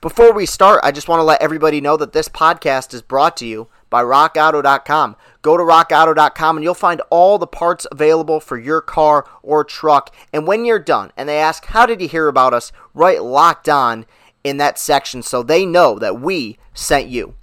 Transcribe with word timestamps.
Before 0.00 0.32
we 0.32 0.46
start, 0.46 0.78
I 0.84 0.92
just 0.92 1.08
want 1.08 1.18
to 1.18 1.24
let 1.24 1.42
everybody 1.42 1.80
know 1.80 1.96
that 1.96 2.12
this 2.12 2.28
podcast 2.28 2.94
is 2.94 3.02
brought 3.02 3.36
to 3.38 3.46
you 3.46 3.66
by 3.90 4.04
rockauto.com. 4.04 5.16
Go 5.42 5.56
to 5.56 5.64
rockauto.com 5.64 6.56
and 6.56 6.62
you'll 6.62 6.74
find 6.74 7.02
all 7.10 7.36
the 7.36 7.48
parts 7.48 7.84
available 7.90 8.38
for 8.38 8.56
your 8.56 8.80
car 8.80 9.28
or 9.42 9.64
truck. 9.64 10.14
And 10.32 10.46
when 10.46 10.64
you're 10.64 10.78
done 10.78 11.10
and 11.16 11.28
they 11.28 11.38
ask, 11.40 11.64
How 11.64 11.84
did 11.84 12.00
you 12.00 12.06
hear 12.06 12.28
about 12.28 12.54
us? 12.54 12.70
Write 12.94 13.24
locked 13.24 13.68
on 13.68 14.06
in 14.44 14.58
that 14.58 14.78
section 14.78 15.20
so 15.20 15.42
they 15.42 15.66
know 15.66 15.98
that 15.98 16.20
we 16.20 16.58
sent 16.74 17.08
you. 17.08 17.34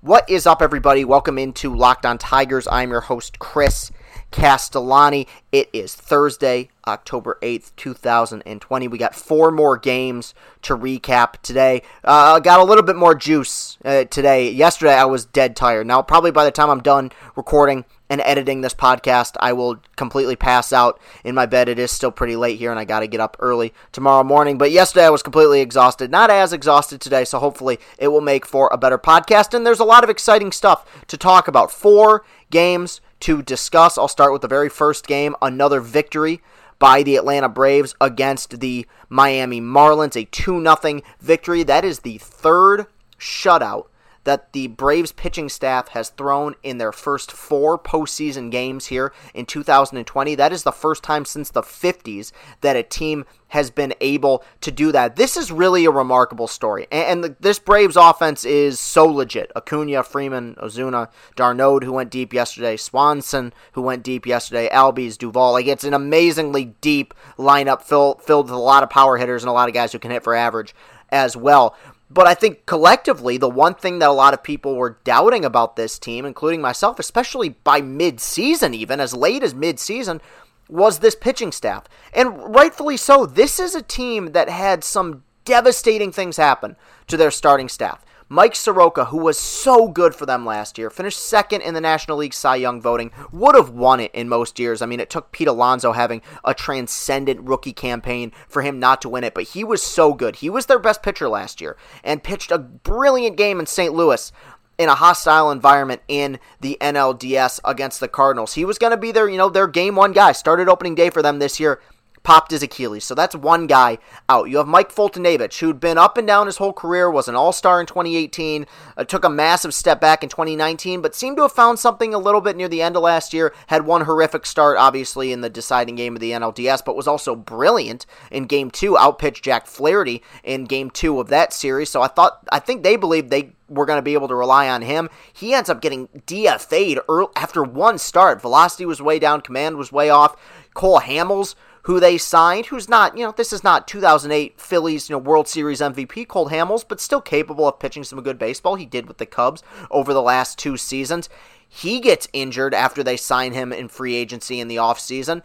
What 0.00 0.28
is 0.30 0.46
up, 0.46 0.62
everybody? 0.62 1.04
Welcome 1.04 1.36
into 1.36 1.74
Locked 1.74 2.06
On 2.06 2.16
Tigers. 2.16 2.66
I'm 2.72 2.90
your 2.90 3.02
host, 3.02 3.38
Chris 3.38 3.90
Castellani. 4.32 5.28
It 5.52 5.68
is 5.72 5.94
Thursday, 5.94 6.70
October 6.86 7.38
8th, 7.42 7.70
2020. 7.76 8.88
We 8.88 8.98
got 8.98 9.14
four 9.14 9.52
more 9.52 9.78
games 9.78 10.34
to 10.62 10.76
recap 10.76 11.34
today. 11.42 11.82
Uh, 12.02 12.40
got 12.40 12.58
a 12.58 12.64
little 12.64 12.82
bit 12.82 12.96
more 12.96 13.14
juice 13.14 13.78
uh, 13.84 14.04
today. 14.04 14.50
Yesterday, 14.50 14.94
I 14.94 15.04
was 15.04 15.24
dead 15.24 15.54
tired. 15.54 15.86
Now, 15.86 16.02
probably 16.02 16.30
by 16.30 16.44
the 16.44 16.50
time 16.50 16.70
I'm 16.70 16.82
done 16.82 17.12
recording 17.36 17.84
and 18.08 18.20
editing 18.22 18.62
this 18.62 18.74
podcast, 18.74 19.36
I 19.40 19.52
will 19.52 19.80
completely 19.96 20.36
pass 20.36 20.72
out 20.72 21.00
in 21.22 21.34
my 21.34 21.46
bed. 21.46 21.68
It 21.68 21.78
is 21.78 21.92
still 21.92 22.10
pretty 22.10 22.36
late 22.36 22.58
here, 22.58 22.70
and 22.70 22.80
I 22.80 22.84
got 22.84 23.00
to 23.00 23.06
get 23.06 23.20
up 23.20 23.36
early 23.40 23.72
tomorrow 23.92 24.24
morning. 24.24 24.58
But 24.58 24.70
yesterday, 24.70 25.06
I 25.06 25.10
was 25.10 25.22
completely 25.22 25.60
exhausted. 25.60 26.10
Not 26.10 26.30
as 26.30 26.52
exhausted 26.52 27.00
today, 27.00 27.24
so 27.24 27.38
hopefully, 27.38 27.78
it 27.98 28.08
will 28.08 28.20
make 28.20 28.44
for 28.44 28.68
a 28.72 28.78
better 28.78 28.98
podcast. 28.98 29.54
And 29.54 29.66
there's 29.66 29.80
a 29.80 29.84
lot 29.84 30.04
of 30.04 30.10
exciting 30.10 30.52
stuff 30.52 31.04
to 31.06 31.16
talk 31.16 31.46
about. 31.46 31.70
Four 31.70 32.24
games 32.50 33.00
to 33.22 33.42
discuss. 33.42 33.96
I'll 33.96 34.08
start 34.08 34.32
with 34.32 34.42
the 34.42 34.48
very 34.48 34.68
first 34.68 35.06
game, 35.06 35.34
another 35.40 35.80
victory 35.80 36.42
by 36.78 37.02
the 37.02 37.16
Atlanta 37.16 37.48
Braves 37.48 37.94
against 38.00 38.60
the 38.60 38.86
Miami 39.08 39.60
Marlins, 39.60 40.20
a 40.20 40.24
2 40.24 40.62
0 40.62 41.00
victory. 41.20 41.62
That 41.62 41.84
is 41.84 42.00
the 42.00 42.18
third 42.18 42.86
shutout 43.18 43.86
that 44.24 44.52
the 44.52 44.68
Braves 44.68 45.12
pitching 45.12 45.48
staff 45.48 45.88
has 45.88 46.10
thrown 46.10 46.54
in 46.62 46.78
their 46.78 46.92
first 46.92 47.32
four 47.32 47.78
postseason 47.78 48.50
games 48.50 48.86
here 48.86 49.12
in 49.34 49.46
2020. 49.46 50.34
That 50.34 50.52
is 50.52 50.62
the 50.62 50.72
first 50.72 51.02
time 51.02 51.24
since 51.24 51.50
the 51.50 51.62
50s 51.62 52.32
that 52.60 52.76
a 52.76 52.82
team 52.82 53.24
has 53.48 53.70
been 53.70 53.92
able 54.00 54.42
to 54.62 54.70
do 54.70 54.92
that. 54.92 55.16
This 55.16 55.36
is 55.36 55.52
really 55.52 55.84
a 55.84 55.90
remarkable 55.90 56.46
story. 56.46 56.86
And, 56.90 57.22
the, 57.22 57.36
this 57.38 57.58
Braves 57.58 57.96
offense 57.96 58.46
is 58.46 58.80
so 58.80 59.04
legit. 59.04 59.52
Acuna, 59.54 60.02
Freeman, 60.02 60.54
Ozuna, 60.54 61.10
d'Arnaud, 61.36 61.80
who 61.80 61.92
went 61.92 62.10
deep 62.10 62.32
yesterday, 62.32 62.78
Swanson, 62.78 63.52
who 63.72 63.82
went 63.82 64.04
deep 64.04 64.26
yesterday, 64.26 64.70
Albies, 64.70 65.18
Duvall. 65.18 65.52
Like, 65.52 65.66
it's 65.66 65.84
an 65.84 65.92
amazingly 65.92 66.74
deep 66.80 67.12
lineup 67.36 67.82
fill, 67.82 68.14
filled 68.14 68.46
with 68.46 68.54
a 68.54 68.58
lot 68.58 68.82
of 68.82 68.88
power 68.88 69.18
hitters 69.18 69.42
and 69.42 69.50
a 69.50 69.52
lot 69.52 69.68
of 69.68 69.74
guys 69.74 69.92
who 69.92 69.98
can 69.98 70.10
hit 70.10 70.24
for 70.24 70.34
average 70.34 70.74
as 71.12 71.36
well. 71.36 71.76
But 72.12 72.26
I 72.26 72.34
think 72.34 72.66
collectively, 72.66 73.38
the 73.38 73.48
one 73.48 73.74
thing 73.74 73.98
that 74.00 74.10
a 74.10 74.12
lot 74.12 74.34
of 74.34 74.42
people 74.42 74.76
were 74.76 74.98
doubting 75.04 75.44
about 75.44 75.76
this 75.76 75.98
team, 75.98 76.26
including 76.26 76.60
myself, 76.60 76.98
especially 76.98 77.50
by 77.50 77.80
mid-season, 77.80 78.74
even 78.74 79.00
as 79.00 79.14
late 79.14 79.42
as 79.42 79.54
mid-season, 79.54 80.20
was 80.68 80.98
this 80.98 81.14
pitching 81.14 81.52
staff. 81.52 81.84
And 82.12 82.54
rightfully 82.54 82.96
so. 82.96 83.24
This 83.24 83.58
is 83.58 83.74
a 83.74 83.82
team 83.82 84.32
that 84.32 84.50
had 84.50 84.84
some 84.84 85.22
devastating 85.44 86.12
things 86.12 86.36
happen 86.36 86.76
to 87.06 87.16
their 87.16 87.30
starting 87.30 87.68
staff. 87.68 88.04
Mike 88.32 88.56
Soroka, 88.56 89.04
who 89.04 89.18
was 89.18 89.38
so 89.38 89.88
good 89.88 90.14
for 90.14 90.24
them 90.24 90.46
last 90.46 90.78
year, 90.78 90.88
finished 90.88 91.18
second 91.18 91.60
in 91.60 91.74
the 91.74 91.82
National 91.82 92.16
League 92.16 92.32
Cy 92.32 92.56
Young 92.56 92.80
voting, 92.80 93.10
would 93.30 93.54
have 93.54 93.68
won 93.68 94.00
it 94.00 94.10
in 94.14 94.26
most 94.26 94.58
years. 94.58 94.80
I 94.80 94.86
mean, 94.86 95.00
it 95.00 95.10
took 95.10 95.32
Pete 95.32 95.48
Alonso 95.48 95.92
having 95.92 96.22
a 96.42 96.54
transcendent 96.54 97.42
rookie 97.42 97.74
campaign 97.74 98.32
for 98.48 98.62
him 98.62 98.80
not 98.80 99.02
to 99.02 99.10
win 99.10 99.22
it, 99.22 99.34
but 99.34 99.48
he 99.48 99.62
was 99.62 99.82
so 99.82 100.14
good. 100.14 100.36
He 100.36 100.48
was 100.48 100.64
their 100.64 100.78
best 100.78 101.02
pitcher 101.02 101.28
last 101.28 101.60
year 101.60 101.76
and 102.02 102.24
pitched 102.24 102.50
a 102.50 102.56
brilliant 102.56 103.36
game 103.36 103.60
in 103.60 103.66
St. 103.66 103.92
Louis 103.92 104.32
in 104.78 104.88
a 104.88 104.94
hostile 104.94 105.50
environment 105.50 106.00
in 106.08 106.38
the 106.62 106.78
NLDS 106.80 107.60
against 107.66 108.00
the 108.00 108.08
Cardinals. 108.08 108.54
He 108.54 108.64
was 108.64 108.78
going 108.78 108.92
to 108.92 108.96
be 108.96 109.12
their, 109.12 109.28
you 109.28 109.36
know, 109.36 109.50
their 109.50 109.68
game 109.68 109.94
one 109.94 110.12
guy. 110.12 110.32
Started 110.32 110.70
opening 110.70 110.94
day 110.94 111.10
for 111.10 111.20
them 111.20 111.38
this 111.38 111.60
year 111.60 111.82
popped 112.22 112.50
his 112.50 112.62
Achilles. 112.62 113.04
So 113.04 113.14
that's 113.14 113.34
one 113.34 113.66
guy 113.66 113.98
out. 114.28 114.48
You 114.48 114.58
have 114.58 114.66
Mike 114.66 114.92
Foltynewicz, 114.94 115.58
who'd 115.58 115.80
been 115.80 115.98
up 115.98 116.16
and 116.16 116.26
down 116.26 116.46
his 116.46 116.58
whole 116.58 116.72
career, 116.72 117.10
was 117.10 117.28
an 117.28 117.34
all 117.34 117.52
star 117.52 117.80
in 117.80 117.86
2018, 117.86 118.66
uh, 118.96 119.04
took 119.04 119.24
a 119.24 119.30
massive 119.30 119.74
step 119.74 120.00
back 120.00 120.22
in 120.22 120.28
2019, 120.28 121.00
but 121.00 121.14
seemed 121.14 121.36
to 121.36 121.42
have 121.42 121.52
found 121.52 121.78
something 121.78 122.14
a 122.14 122.18
little 122.18 122.40
bit 122.40 122.56
near 122.56 122.68
the 122.68 122.82
end 122.82 122.96
of 122.96 123.02
last 123.02 123.32
year. 123.32 123.54
Had 123.68 123.86
one 123.86 124.02
horrific 124.02 124.46
start, 124.46 124.76
obviously, 124.78 125.32
in 125.32 125.40
the 125.40 125.50
deciding 125.50 125.96
game 125.96 126.14
of 126.14 126.20
the 126.20 126.32
NLDS, 126.32 126.84
but 126.84 126.96
was 126.96 127.08
also 127.08 127.34
brilliant 127.34 128.06
in 128.30 128.44
game 128.44 128.70
two, 128.70 128.96
outpitched 128.96 129.44
Jack 129.44 129.66
Flaherty 129.66 130.22
in 130.44 130.64
game 130.64 130.90
two 130.90 131.20
of 131.20 131.28
that 131.28 131.52
series. 131.52 131.90
So 131.90 132.02
I 132.02 132.08
thought, 132.08 132.46
I 132.50 132.58
think 132.58 132.82
they 132.82 132.96
believed 132.96 133.30
they 133.30 133.52
were 133.68 133.86
going 133.86 133.98
to 133.98 134.02
be 134.02 134.14
able 134.14 134.28
to 134.28 134.34
rely 134.34 134.68
on 134.68 134.82
him. 134.82 135.08
He 135.32 135.54
ends 135.54 135.70
up 135.70 135.80
getting 135.80 136.08
DFA'd 136.26 137.00
early, 137.08 137.28
after 137.36 137.62
one 137.62 137.98
start. 137.98 138.42
Velocity 138.42 138.84
was 138.84 139.00
way 139.00 139.18
down, 139.18 139.40
command 139.40 139.76
was 139.76 139.90
way 139.90 140.10
off. 140.10 140.36
Cole 140.74 141.00
Hamels 141.00 141.54
who 141.82 141.98
they 141.98 142.16
signed, 142.16 142.66
who's 142.66 142.88
not, 142.88 143.16
you 143.16 143.24
know, 143.24 143.32
this 143.32 143.52
is 143.52 143.64
not 143.64 143.88
2008 143.88 144.60
Phillies, 144.60 145.08
you 145.08 145.14
know, 145.14 145.18
World 145.18 145.48
Series 145.48 145.80
MVP 145.80 146.28
Cole 146.28 146.48
Hamels, 146.48 146.84
but 146.86 147.00
still 147.00 147.20
capable 147.20 147.66
of 147.66 147.80
pitching 147.80 148.04
some 148.04 148.22
good 148.22 148.38
baseball. 148.38 148.76
He 148.76 148.86
did 148.86 149.06
with 149.06 149.18
the 149.18 149.26
Cubs 149.26 149.62
over 149.90 150.12
the 150.12 150.22
last 150.22 150.58
two 150.58 150.76
seasons. 150.76 151.28
He 151.68 152.00
gets 152.00 152.28
injured 152.32 152.74
after 152.74 153.02
they 153.02 153.16
sign 153.16 153.52
him 153.52 153.72
in 153.72 153.88
free 153.88 154.14
agency 154.14 154.60
in 154.60 154.68
the 154.68 154.76
offseason. 154.76 155.42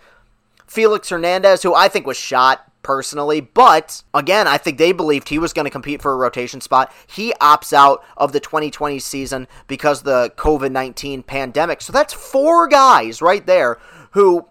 Felix 0.68 1.10
Hernandez, 1.10 1.64
who 1.64 1.74
I 1.74 1.88
think 1.88 2.06
was 2.06 2.18
shot 2.18 2.70
personally, 2.84 3.42
but 3.42 4.04
again, 4.14 4.48
I 4.48 4.58
think 4.58 4.78
they 4.78 4.92
believed 4.92 5.30
he 5.30 5.40
was 5.40 5.54
going 5.54 5.66
to 5.66 5.72
compete 5.72 6.02
for 6.02 6.12
a 6.12 6.18
rotation 6.18 6.62
spot. 6.62 6.94
He 7.08 7.34
opts 7.42 7.74
out 7.74 8.04
of 8.16 8.32
the 8.32 8.40
2020 8.40 9.00
season 9.00 9.48
because 9.68 10.04
the 10.04 10.32
COVID 10.38 10.72
19 10.72 11.24
pandemic. 11.24 11.82
So 11.82 11.92
that's 11.94 12.14
four 12.14 12.68
guys 12.68 13.22
right 13.22 13.46
there 13.46 13.80
who 14.12 14.48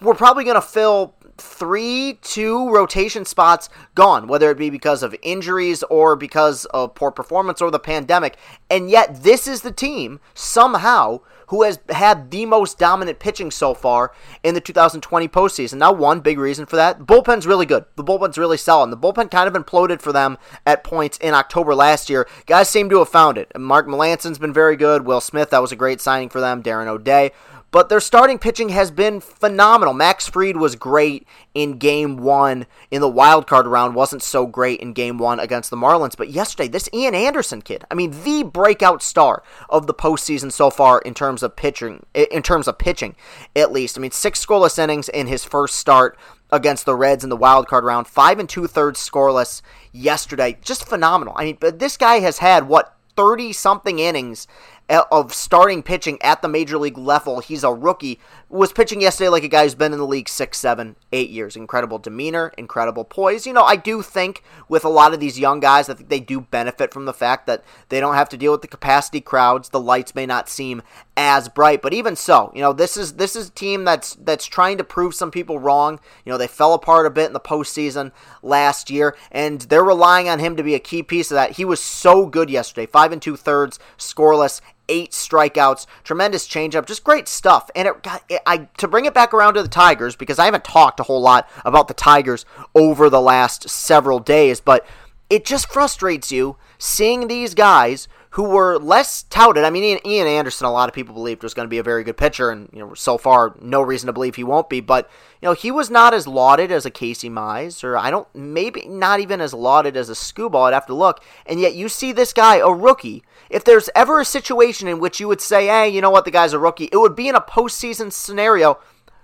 were 0.00 0.14
probably 0.14 0.44
going 0.44 0.56
to 0.56 0.60
fill 0.60 1.14
three, 1.38 2.18
two 2.22 2.70
rotation 2.70 3.24
spots 3.24 3.68
gone, 3.94 4.28
whether 4.28 4.50
it 4.50 4.58
be 4.58 4.70
because 4.70 5.02
of 5.02 5.14
injuries 5.22 5.82
or 5.84 6.16
because 6.16 6.64
of 6.66 6.94
poor 6.94 7.10
performance 7.10 7.60
or 7.60 7.70
the 7.70 7.78
pandemic. 7.78 8.36
And 8.70 8.90
yet, 8.90 9.22
this 9.22 9.46
is 9.46 9.62
the 9.62 9.72
team 9.72 10.20
somehow 10.34 11.20
who 11.52 11.64
has 11.64 11.78
had 11.90 12.30
the 12.30 12.46
most 12.46 12.78
dominant 12.78 13.18
pitching 13.18 13.50
so 13.50 13.74
far 13.74 14.10
in 14.42 14.54
the 14.54 14.60
2020 14.60 15.28
postseason. 15.28 15.74
Now, 15.74 15.92
one 15.92 16.20
big 16.20 16.38
reason 16.38 16.64
for 16.64 16.76
that, 16.76 16.98
the 16.98 17.04
bullpen's 17.04 17.46
really 17.46 17.66
good. 17.66 17.84
The 17.96 18.02
bullpen's 18.02 18.38
really 18.38 18.56
solid. 18.56 18.90
The 18.90 18.96
bullpen 18.96 19.30
kind 19.30 19.46
of 19.46 19.62
imploded 19.62 20.00
for 20.00 20.14
them 20.14 20.38
at 20.64 20.82
points 20.82 21.18
in 21.18 21.34
October 21.34 21.74
last 21.74 22.08
year. 22.08 22.26
Guys 22.46 22.70
seem 22.70 22.88
to 22.88 23.00
have 23.00 23.10
found 23.10 23.36
it. 23.36 23.52
Mark 23.54 23.86
Melancon's 23.86 24.38
been 24.38 24.54
very 24.54 24.76
good. 24.76 25.04
Will 25.04 25.20
Smith, 25.20 25.50
that 25.50 25.60
was 25.60 25.72
a 25.72 25.76
great 25.76 26.00
signing 26.00 26.30
for 26.30 26.40
them. 26.40 26.62
Darren 26.62 26.86
O'Day. 26.86 27.32
But 27.72 27.88
their 27.88 28.00
starting 28.00 28.38
pitching 28.38 28.68
has 28.68 28.90
been 28.90 29.20
phenomenal. 29.20 29.94
Max 29.94 30.28
Fried 30.28 30.58
was 30.58 30.76
great 30.76 31.26
in 31.54 31.78
game 31.78 32.18
one. 32.18 32.66
In 32.90 33.00
the 33.00 33.08
wild 33.08 33.46
card 33.46 33.66
round, 33.66 33.94
wasn't 33.94 34.22
so 34.22 34.46
great 34.46 34.78
in 34.80 34.92
game 34.92 35.16
one 35.16 35.40
against 35.40 35.70
the 35.70 35.76
Marlins. 35.76 36.14
But 36.14 36.28
yesterday, 36.28 36.68
this 36.68 36.90
Ian 36.92 37.14
Anderson 37.14 37.62
kid, 37.62 37.84
I 37.90 37.94
mean, 37.94 38.10
the 38.24 38.42
breakout 38.42 39.02
star 39.02 39.42
of 39.70 39.86
the 39.86 39.94
postseason 39.94 40.52
so 40.52 40.68
far 40.68 41.00
in 41.00 41.14
terms 41.14 41.42
of 41.42 41.56
pitching, 41.56 42.04
in 42.14 42.42
terms 42.42 42.68
of 42.68 42.76
pitching, 42.76 43.16
at 43.56 43.72
least. 43.72 43.96
I 43.96 44.02
mean, 44.02 44.10
six 44.10 44.44
scoreless 44.44 44.78
innings 44.78 45.08
in 45.08 45.26
his 45.26 45.42
first 45.42 45.76
start 45.76 46.18
against 46.50 46.84
the 46.84 46.94
Reds 46.94 47.24
in 47.24 47.30
the 47.30 47.36
wild 47.36 47.68
card 47.68 47.84
round, 47.84 48.06
five 48.06 48.38
and 48.38 48.50
two 48.50 48.66
thirds 48.66 49.00
scoreless 49.00 49.62
yesterday. 49.92 50.58
Just 50.60 50.86
phenomenal. 50.86 51.32
I 51.38 51.44
mean, 51.44 51.56
but 51.58 51.78
this 51.78 51.96
guy 51.96 52.20
has 52.20 52.36
had 52.36 52.68
what 52.68 52.98
30 53.16 53.52
something 53.52 53.98
innings 53.98 54.46
of 54.88 55.32
starting 55.32 55.82
pitching 55.82 56.20
at 56.22 56.42
the 56.42 56.48
major 56.48 56.76
league 56.76 56.98
level. 56.98 57.40
He's 57.40 57.64
a 57.64 57.72
rookie. 57.72 58.20
Was 58.48 58.72
pitching 58.72 59.00
yesterday 59.00 59.30
like 59.30 59.44
a 59.44 59.48
guy 59.48 59.62
who's 59.62 59.74
been 59.74 59.94
in 59.94 59.98
the 59.98 60.06
league 60.06 60.28
six, 60.28 60.58
seven, 60.58 60.96
eight 61.12 61.30
years. 61.30 61.56
Incredible 61.56 61.98
demeanor, 61.98 62.52
incredible 62.58 63.04
poise. 63.04 63.46
You 63.46 63.54
know, 63.54 63.62
I 63.62 63.76
do 63.76 64.02
think 64.02 64.42
with 64.68 64.84
a 64.84 64.90
lot 64.90 65.14
of 65.14 65.20
these 65.20 65.38
young 65.38 65.60
guys, 65.60 65.88
I 65.88 65.94
think 65.94 66.10
they 66.10 66.20
do 66.20 66.42
benefit 66.42 66.92
from 66.92 67.06
the 67.06 67.14
fact 67.14 67.46
that 67.46 67.64
they 67.88 68.00
don't 68.00 68.14
have 68.14 68.28
to 68.30 68.36
deal 68.36 68.52
with 68.52 68.60
the 68.60 68.68
capacity 68.68 69.22
crowds. 69.22 69.70
The 69.70 69.80
lights 69.80 70.14
may 70.14 70.26
not 70.26 70.50
seem 70.50 70.82
as 71.16 71.48
bright, 71.48 71.80
but 71.80 71.94
even 71.94 72.16
so, 72.16 72.52
you 72.54 72.60
know, 72.60 72.72
this 72.72 72.96
is 72.96 73.14
this 73.14 73.36
is 73.36 73.48
a 73.48 73.52
team 73.52 73.84
that's 73.84 74.14
that's 74.16 74.46
trying 74.46 74.78
to 74.78 74.84
prove 74.84 75.14
some 75.14 75.30
people 75.30 75.58
wrong. 75.58 76.00
You 76.24 76.32
know, 76.32 76.38
they 76.38 76.46
fell 76.46 76.74
apart 76.74 77.06
a 77.06 77.10
bit 77.10 77.26
in 77.26 77.32
the 77.32 77.40
postseason 77.40 78.12
last 78.42 78.90
year, 78.90 79.16
and 79.30 79.62
they're 79.62 79.84
relying 79.84 80.28
on 80.28 80.38
him 80.38 80.56
to 80.56 80.62
be 80.62 80.74
a 80.74 80.78
key 80.78 81.02
piece 81.02 81.30
of 81.30 81.36
that. 81.36 81.52
He 81.52 81.64
was 81.64 81.80
so 81.80 82.26
good 82.26 82.50
yesterday, 82.50 82.86
five 82.86 83.12
and 83.12 83.22
two 83.22 83.36
thirds, 83.36 83.78
scoreless, 83.98 84.60
eight 84.92 85.12
strikeouts, 85.12 85.86
tremendous 86.04 86.46
changeup, 86.46 86.86
just 86.86 87.02
great 87.02 87.26
stuff. 87.26 87.70
And 87.74 87.88
it 87.88 88.02
got 88.02 88.22
I 88.46 88.68
to 88.76 88.86
bring 88.86 89.06
it 89.06 89.14
back 89.14 89.32
around 89.32 89.54
to 89.54 89.62
the 89.62 89.68
Tigers 89.68 90.14
because 90.14 90.38
I 90.38 90.44
haven't 90.44 90.64
talked 90.64 91.00
a 91.00 91.04
whole 91.04 91.22
lot 91.22 91.48
about 91.64 91.88
the 91.88 91.94
Tigers 91.94 92.44
over 92.74 93.08
the 93.08 93.20
last 93.20 93.70
several 93.70 94.18
days, 94.18 94.60
but 94.60 94.86
it 95.30 95.46
just 95.46 95.72
frustrates 95.72 96.30
you 96.30 96.58
seeing 96.78 97.26
these 97.26 97.54
guys 97.54 98.06
who 98.32 98.44
were 98.44 98.78
less 98.78 99.24
touted. 99.24 99.62
I 99.62 99.68
mean, 99.68 100.00
Ian, 100.06 100.26
Anderson, 100.26 100.66
a 100.66 100.72
lot 100.72 100.88
of 100.88 100.94
people 100.94 101.14
believed 101.14 101.42
was 101.42 101.52
going 101.52 101.66
to 101.66 101.70
be 101.70 101.76
a 101.76 101.82
very 101.82 102.02
good 102.02 102.16
pitcher, 102.16 102.50
and 102.50 102.66
you 102.72 102.78
know, 102.78 102.94
so 102.94 103.18
far, 103.18 103.54
no 103.60 103.82
reason 103.82 104.06
to 104.06 104.12
believe 104.14 104.36
he 104.36 104.44
won't 104.44 104.70
be. 104.70 104.80
But 104.80 105.10
you 105.42 105.48
know, 105.48 105.52
he 105.52 105.70
was 105.70 105.90
not 105.90 106.14
as 106.14 106.26
lauded 106.26 106.72
as 106.72 106.86
a 106.86 106.90
Casey 106.90 107.28
Mize, 107.28 107.84
or 107.84 107.96
I 107.96 108.10
don't, 108.10 108.26
maybe 108.34 108.88
not 108.88 109.20
even 109.20 109.42
as 109.42 109.52
lauded 109.52 109.98
as 109.98 110.08
a 110.08 110.14
Skubal. 110.14 110.62
I'd 110.62 110.72
have 110.72 110.86
to 110.86 110.94
look. 110.94 111.22
And 111.44 111.60
yet, 111.60 111.74
you 111.74 111.90
see 111.90 112.10
this 112.12 112.32
guy, 112.32 112.56
a 112.56 112.70
rookie. 112.70 113.22
If 113.50 113.64
there's 113.64 113.90
ever 113.94 114.20
a 114.20 114.24
situation 114.24 114.88
in 114.88 114.98
which 114.98 115.20
you 115.20 115.28
would 115.28 115.42
say, 115.42 115.66
"Hey, 115.66 115.90
you 115.90 116.00
know 116.00 116.10
what, 116.10 116.24
the 116.24 116.30
guy's 116.30 116.54
a 116.54 116.58
rookie," 116.58 116.88
it 116.90 116.96
would 116.96 117.14
be 117.14 117.28
in 117.28 117.34
a 117.34 117.40
postseason 117.40 118.10
scenario 118.10 118.78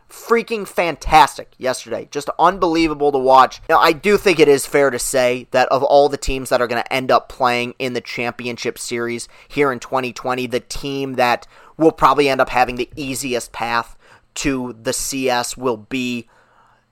freaking 0.09 0.67
fantastic 0.67 1.53
yesterday. 1.59 2.09
Just 2.11 2.31
unbelievable 2.39 3.13
to 3.13 3.19
watch. 3.19 3.61
Now, 3.69 3.79
I 3.79 3.93
do 3.93 4.17
think 4.17 4.41
it 4.41 4.49
is 4.49 4.67
fair 4.67 4.91
to 4.91 4.99
say 4.99 5.47
that 5.51 5.69
of 5.69 5.83
all 5.83 6.09
the 6.09 6.17
teams 6.17 6.49
that 6.49 6.61
are 6.61 6.67
going 6.67 6.83
to 6.83 6.93
end 6.93 7.11
up 7.11 7.29
playing 7.29 7.75
in 7.79 7.93
the 7.93 8.01
championship 8.01 8.79
series 8.79 9.29
here 9.49 9.71
in 9.71 9.81
2020, 9.81 10.47
the 10.47 10.61
team 10.61 11.15
that 11.15 11.47
will 11.77 11.93
probably 11.93 12.29
end 12.29 12.41
up 12.41 12.49
having 12.49 12.77
the 12.77 12.91
easiest 12.97 13.53
path 13.53 13.97
to 14.35 14.77
the 14.81 14.93
CS 14.93 15.57
will 15.57 15.77
be 15.77 16.29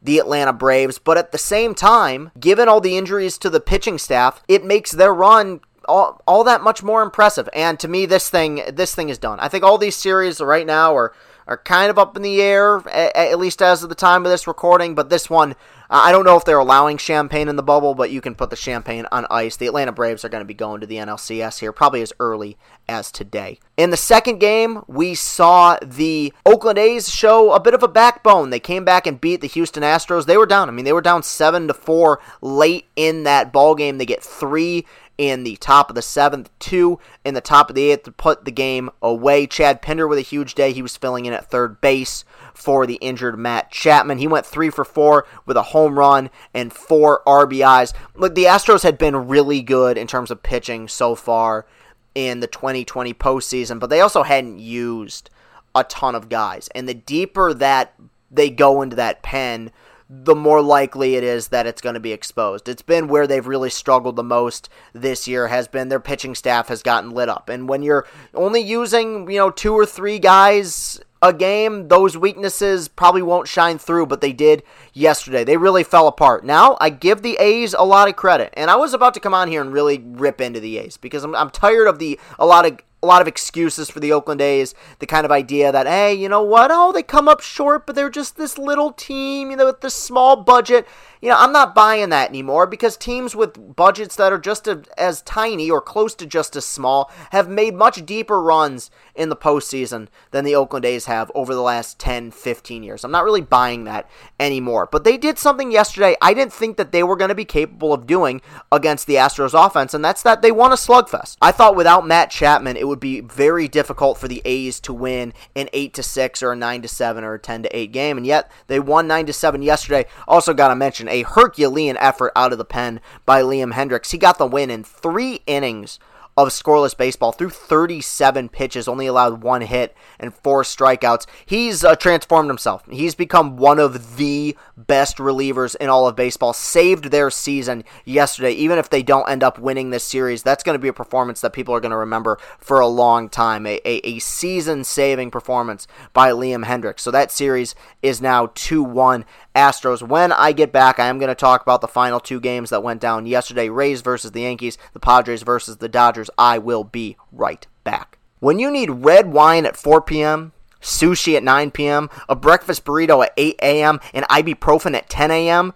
the 0.02 0.18
Atlanta 0.18 0.52
Braves. 0.52 0.98
But 0.98 1.18
at 1.18 1.32
the 1.32 1.38
same 1.38 1.74
time, 1.74 2.30
given 2.38 2.68
all 2.68 2.80
the 2.80 2.96
injuries 2.96 3.38
to 3.38 3.50
the 3.50 3.60
pitching 3.60 3.98
staff, 3.98 4.42
it 4.48 4.64
makes 4.64 4.92
their 4.92 5.14
run 5.14 5.60
all, 5.88 6.20
all 6.26 6.44
that 6.44 6.62
much 6.62 6.82
more 6.82 7.02
impressive. 7.02 7.48
And 7.52 7.78
to 7.80 7.88
me, 7.88 8.06
this 8.06 8.28
thing 8.28 8.62
this 8.72 8.94
thing 8.94 9.08
is 9.08 9.18
done. 9.18 9.40
I 9.40 9.48
think 9.48 9.64
all 9.64 9.78
these 9.78 9.96
series 9.96 10.40
right 10.40 10.66
now 10.66 10.96
are 10.96 11.12
are 11.46 11.58
kind 11.58 11.90
of 11.90 11.98
up 11.98 12.16
in 12.16 12.22
the 12.22 12.43
air, 12.43 12.87
at 12.88 13.38
least 13.38 13.62
as 13.62 13.82
of 13.82 13.88
the 13.88 13.94
time 13.94 14.25
of 14.25 14.31
this 14.31 14.46
recording. 14.46 14.94
But 14.94 15.10
this 15.10 15.31
one, 15.31 15.52
uh, 15.88 16.02
I 16.04 16.10
don't 16.10 16.25
know 16.25 16.37
if 16.37 16.44
they're 16.44 16.58
allowing 16.58 16.98
champagne 16.98 17.48
in 17.48 17.56
the 17.56 17.62
bubble, 17.62 17.94
but 17.94 18.10
you 18.10 18.20
can 18.20 18.34
put 18.34 18.50
the 18.50 18.56
champagne 18.56 19.06
on 19.12 19.26
ice. 19.31 19.56
The 19.56 19.69
Atlanta 19.69 19.93
Braves 19.93 20.25
are 20.25 20.28
going 20.28 20.40
to 20.40 20.46
be 20.46 20.54
going 20.54 20.81
to 20.81 20.87
the 20.87 20.96
NLCS 20.96 21.60
here, 21.60 21.72
probably 21.72 22.02
as 22.02 22.12
early 22.19 22.58
as 22.88 23.12
today. 23.12 23.60
In 23.76 23.90
the 23.90 23.96
second 23.96 24.38
game, 24.38 24.82
we 24.88 25.14
saw 25.14 25.78
the 25.81 26.32
Oakland 26.44 26.78
A's 26.78 27.08
show 27.08 27.52
a 27.52 27.60
bit 27.60 27.75
of 27.75 27.82
a 27.82 27.88
backbone. 27.88 28.50
They 28.50 28.60
came 28.60 28.84
back 28.84 29.06
and 29.06 29.20
beat 29.20 29.40
the 29.40 29.46
Houston 29.46 29.84
Astros. 29.84 30.26
They 30.26 30.37
were 30.37 30.46
down. 30.46 30.69
I 30.69 30.72
mean, 30.72 30.84
they 30.84 30.92
were 30.92 31.00
down 31.00 31.22
seven 31.22 31.69
to 31.69 31.75
four 31.75 32.20
late 32.40 32.87
in 32.96 33.22
that 33.25 33.52
ball 33.52 33.75
game. 33.75 33.99
They 33.99 34.06
get 34.06 34.22
three 34.22 34.84
in 35.18 35.44
the 35.44 35.56
top 35.56 35.88
of 35.88 35.94
the 35.94 36.02
seventh, 36.02 36.50
two 36.58 36.98
in 37.24 37.34
the 37.34 37.40
top 37.40 37.70
of 37.70 37.76
the 37.76 37.90
eighth 37.90 38.04
to 38.04 38.12
put 38.12 38.44
the 38.44 38.50
game 38.50 38.90
away. 39.00 39.46
Chad 39.46 39.80
Pinder 39.80 40.06
with 40.06 40.18
a 40.18 40.22
huge 40.22 40.54
day. 40.54 40.72
He 40.72 40.82
was 40.82 40.96
filling 40.96 41.26
in 41.26 41.32
at 41.32 41.50
third 41.50 41.80
base 41.80 42.24
for 42.52 42.86
the 42.86 42.96
injured 42.96 43.38
Matt 43.38 43.70
Chapman. 43.70 44.18
He 44.18 44.26
went 44.26 44.46
three 44.46 44.70
for 44.70 44.84
four 44.84 45.26
with 45.46 45.56
a 45.56 45.62
home 45.62 45.98
run 45.98 46.30
and 46.52 46.72
four 46.72 47.22
RBIs. 47.26 47.92
Look, 48.14 48.34
the 48.34 48.44
Astros 48.44 48.82
had 48.82 48.98
been 48.98 49.28
really 49.28 49.62
good 49.62 49.96
in 49.96 50.06
terms 50.06 50.30
of 50.30 50.42
pitching 50.42 50.88
so 50.88 51.14
far 51.14 51.66
in 52.14 52.40
the 52.40 52.46
2020 52.46 53.12
postseason, 53.14 53.78
but 53.78 53.90
they 53.90 54.00
also 54.00 54.22
hadn't 54.22 54.58
used 54.58 55.30
a 55.74 55.84
ton 55.84 56.14
of 56.14 56.28
guys. 56.28 56.68
And 56.74 56.88
the 56.88 56.94
deeper 56.94 57.52
that 57.54 57.94
they 58.30 58.50
go 58.50 58.82
into 58.82 58.96
that 58.96 59.22
pen, 59.22 59.70
the 60.08 60.34
more 60.34 60.62
likely 60.62 61.16
it 61.16 61.24
is 61.24 61.48
that 61.48 61.66
it's 61.66 61.80
going 61.80 61.94
to 61.94 62.00
be 62.00 62.12
exposed. 62.12 62.68
It's 62.68 62.82
been 62.82 63.08
where 63.08 63.26
they've 63.26 63.46
really 63.46 63.70
struggled 63.70 64.16
the 64.16 64.22
most 64.22 64.68
this 64.92 65.26
year 65.26 65.48
has 65.48 65.66
been 65.66 65.88
their 65.88 66.00
pitching 66.00 66.34
staff 66.34 66.68
has 66.68 66.82
gotten 66.82 67.10
lit 67.10 67.28
up. 67.28 67.48
And 67.48 67.68
when 67.68 67.82
you're 67.82 68.06
only 68.34 68.60
using, 68.60 69.28
you 69.30 69.38
know, 69.38 69.50
two 69.50 69.74
or 69.74 69.84
three 69.84 70.18
guys 70.18 71.00
a 71.26 71.32
game, 71.32 71.88
those 71.88 72.17
weaknesses 72.17 72.88
probably 72.88 73.23
won't 73.23 73.49
shine 73.49 73.78
through, 73.78 74.06
but 74.06 74.20
they 74.20 74.32
did 74.32 74.62
yesterday. 74.93 75.44
They 75.44 75.56
really 75.56 75.84
fell 75.84 76.08
apart. 76.08 76.44
Now, 76.44 76.76
I 76.81 76.90
give 76.90 77.23
the 77.23 77.37
A's 77.38 77.75
a 77.75 77.82
lot 77.82 78.08
of 78.08 78.17
credit. 78.17 78.52
And 78.56 78.70
I 78.70 78.76
was 78.76 78.94
about 78.94 79.14
to 79.14 79.20
come 79.20 79.34
on 79.34 79.49
here 79.49 79.61
and 79.61 79.73
really 79.73 79.99
rip 79.99 80.40
into 80.40 80.61
the 80.61 80.78
A's 80.78 80.96
because 80.96 81.25
I'm, 81.25 81.34
I'm 81.34 81.50
tired 81.50 81.87
of 81.88 81.99
the 81.99 82.19
a 82.38 82.46
lot 82.46 82.67
of 82.67 82.78
a 83.02 83.06
lot 83.06 83.23
of 83.23 83.28
excuses 83.28 83.90
for 83.90 84.00
the 84.00 84.12
Oakland 84.12 84.40
A's. 84.40 84.75
The 84.99 85.06
kind 85.06 85.25
of 85.25 85.31
idea 85.31 85.70
that, 85.70 85.87
hey, 85.87 86.14
you 86.14 86.28
know 86.28 86.43
what? 86.43 86.70
Oh, 86.73 86.93
they 86.93 87.02
come 87.02 87.28
up 87.28 87.40
short, 87.40 87.87
but 87.87 87.94
they're 87.94 88.11
just 88.11 88.37
this 88.37 88.58
little 88.58 88.93
team, 88.93 89.50
you 89.50 89.56
know, 89.56 89.67
with 89.67 89.81
this 89.81 89.94
small 89.94 90.37
budget 90.37 90.87
you 91.26 91.32
know, 91.32 91.38
I'm 91.38 91.50
not 91.50 91.75
buying 91.75 92.11
that 92.11 92.28
anymore 92.28 92.69
because 92.69 92.96
teams 92.96 93.34
with 93.34 93.75
budgets 93.75 94.14
that 94.14 94.32
are 94.32 94.38
just 94.38 94.69
as 94.96 95.23
tiny 95.23 95.69
or 95.69 95.81
close 95.81 96.14
to 96.14 96.25
just 96.25 96.55
as 96.55 96.64
small 96.64 97.11
have 97.31 97.49
made 97.49 97.75
much 97.75 98.06
deeper 98.06 98.40
runs 98.40 98.93
in 99.17 99.28
the 99.28 99.34
postseason 99.34 100.06
than 100.31 100.44
the 100.44 100.55
Oakland 100.55 100.84
A's 100.84 101.06
have 101.06 101.32
over 101.34 101.52
the 101.52 101.62
last 101.62 101.99
10, 101.99 102.31
15 102.31 102.84
years. 102.84 103.02
I'm 103.02 103.11
not 103.11 103.25
really 103.25 103.40
buying 103.40 103.82
that 103.84 104.08
anymore. 104.38 104.88
But 104.88 105.02
they 105.02 105.17
did 105.17 105.37
something 105.37 105.73
yesterday 105.73 106.14
I 106.23 106.32
didn't 106.32 106.52
think 106.52 106.76
that 106.76 106.93
they 106.93 107.02
were 107.02 107.17
going 107.17 107.31
to 107.31 107.34
be 107.34 107.44
capable 107.44 107.93
of 107.93 108.06
doing 108.06 108.40
against 108.70 109.08
the 109.08 109.17
Astros 109.17 109.52
offense, 109.52 109.94
and 109.94 110.05
that's 110.05 110.23
that 110.23 110.43
they 110.43 110.52
won 110.52 110.70
a 110.70 110.76
slugfest. 110.76 111.38
I 111.43 111.50
thought 111.50 111.75
without 111.75 112.06
Matt 112.06 112.31
Chapman, 112.31 112.76
it 112.76 112.87
would 112.87 113.00
be 113.00 113.20
very 113.20 113.67
difficult 113.67 114.17
for 114.17 114.28
the 114.28 114.43
A's 114.44 114.78
to 114.78 114.93
win 114.93 115.32
an 115.56 115.70
8 115.73 115.93
to 115.94 116.05
6 116.05 116.43
or 116.44 116.52
a 116.52 116.56
9 116.56 116.82
to 116.82 116.88
7 116.88 117.25
or 117.25 117.34
a 117.34 117.38
10 117.40 117.64
to 117.64 117.76
8 117.76 117.90
game, 117.90 118.17
and 118.17 118.25
yet 118.25 118.49
they 118.69 118.78
won 118.78 119.08
9 119.08 119.26
to 119.26 119.32
7 119.32 119.61
yesterday. 119.61 120.06
Also 120.28 120.55
got 120.55 120.69
to 120.69 120.76
mention 120.76 121.08
a 121.16 121.22
Herculean 121.22 121.96
effort 121.96 122.32
out 122.36 122.52
of 122.52 122.58
the 122.58 122.64
pen 122.64 123.00
by 123.24 123.40
Liam 123.40 123.72
Hendriks. 123.72 124.10
He 124.10 124.18
got 124.18 124.36
the 124.38 124.46
win 124.46 124.70
in 124.70 124.84
three 124.84 125.40
innings 125.46 125.98
of 126.36 126.48
scoreless 126.48 126.94
baseball 126.94 127.32
through 127.32 127.48
37 127.48 128.50
pitches, 128.50 128.88
only 128.88 129.06
allowed 129.06 129.42
one 129.42 129.62
hit 129.62 129.96
and 130.20 130.34
four 130.34 130.62
strikeouts. 130.62 131.26
He's 131.46 131.82
uh, 131.82 131.96
transformed 131.96 132.50
himself. 132.50 132.84
He's 132.90 133.14
become 133.14 133.56
one 133.56 133.78
of 133.78 134.16
the 134.16 134.54
best 134.76 135.16
relievers 135.16 135.76
in 135.76 135.88
all 135.88 136.06
of 136.06 136.14
baseball. 136.14 136.52
Saved 136.52 137.06
their 137.06 137.30
season 137.30 137.84
yesterday. 138.04 138.52
Even 138.52 138.78
if 138.78 138.90
they 138.90 139.02
don't 139.02 139.28
end 139.30 139.42
up 139.42 139.58
winning 139.58 139.90
this 139.90 140.04
series, 140.04 140.42
that's 140.42 140.62
going 140.62 140.74
to 140.74 140.82
be 140.82 140.88
a 140.88 140.92
performance 140.92 141.40
that 141.40 141.54
people 141.54 141.74
are 141.74 141.80
going 141.80 141.90
to 141.90 141.96
remember 141.96 142.38
for 142.58 142.80
a 142.80 142.86
long 142.86 143.30
time. 143.30 143.66
A, 143.66 143.80
a, 143.86 144.06
a 144.06 144.18
season 144.18 144.84
saving 144.84 145.30
performance 145.30 145.86
by 146.12 146.30
Liam 146.32 146.66
Hendriks. 146.66 147.00
So 147.00 147.10
that 147.12 147.32
series 147.32 147.74
is 148.02 148.20
now 148.20 148.50
2 148.54 148.82
1 148.82 149.24
Astros. 149.56 150.06
When 150.06 150.32
I 150.32 150.52
get 150.52 150.70
back, 150.70 151.00
I 151.00 151.06
am 151.06 151.18
going 151.18 151.28
to 151.28 151.34
talk 151.34 151.62
about 151.62 151.80
the 151.80 151.88
final 151.88 152.20
two 152.20 152.40
games 152.40 152.68
that 152.68 152.82
went 152.82 153.00
down 153.00 153.24
yesterday 153.24 153.70
Rays 153.70 154.02
versus 154.02 154.32
the 154.32 154.42
Yankees, 154.42 154.76
the 154.92 155.00
Padres 155.00 155.42
versus 155.42 155.78
the 155.78 155.88
Dodgers. 155.88 156.25
I 156.38 156.58
will 156.58 156.84
be 156.84 157.17
right 157.32 157.67
back. 157.84 158.19
When 158.40 158.58
you 158.58 158.70
need 158.70 158.90
red 158.90 159.32
wine 159.32 159.67
at 159.67 159.76
4 159.76 160.02
p.m., 160.02 160.52
sushi 160.81 161.37
at 161.37 161.43
9 161.43 161.70
p.m., 161.70 162.11
a 162.28 162.37
breakfast 162.37 162.84
burrito 162.84 163.25
at 163.25 163.32
8 163.37 163.56
a.m., 163.62 164.00
and 164.12 164.26
ibuprofen 164.26 164.94
at 164.94 165.08
10 165.08 165.31
a.m., 165.31 165.75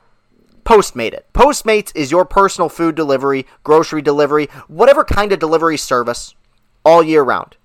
Postmate 0.64 1.14
it. 1.14 1.26
Postmates 1.32 1.90
is 1.96 2.10
your 2.10 2.24
personal 2.24 2.68
food 2.68 2.94
delivery, 2.94 3.46
grocery 3.64 4.02
delivery, 4.02 4.46
whatever 4.68 5.04
kind 5.04 5.32
of 5.32 5.38
delivery 5.38 5.76
service 5.76 6.34
all 6.84 7.02
year 7.02 7.22
round. 7.22 7.56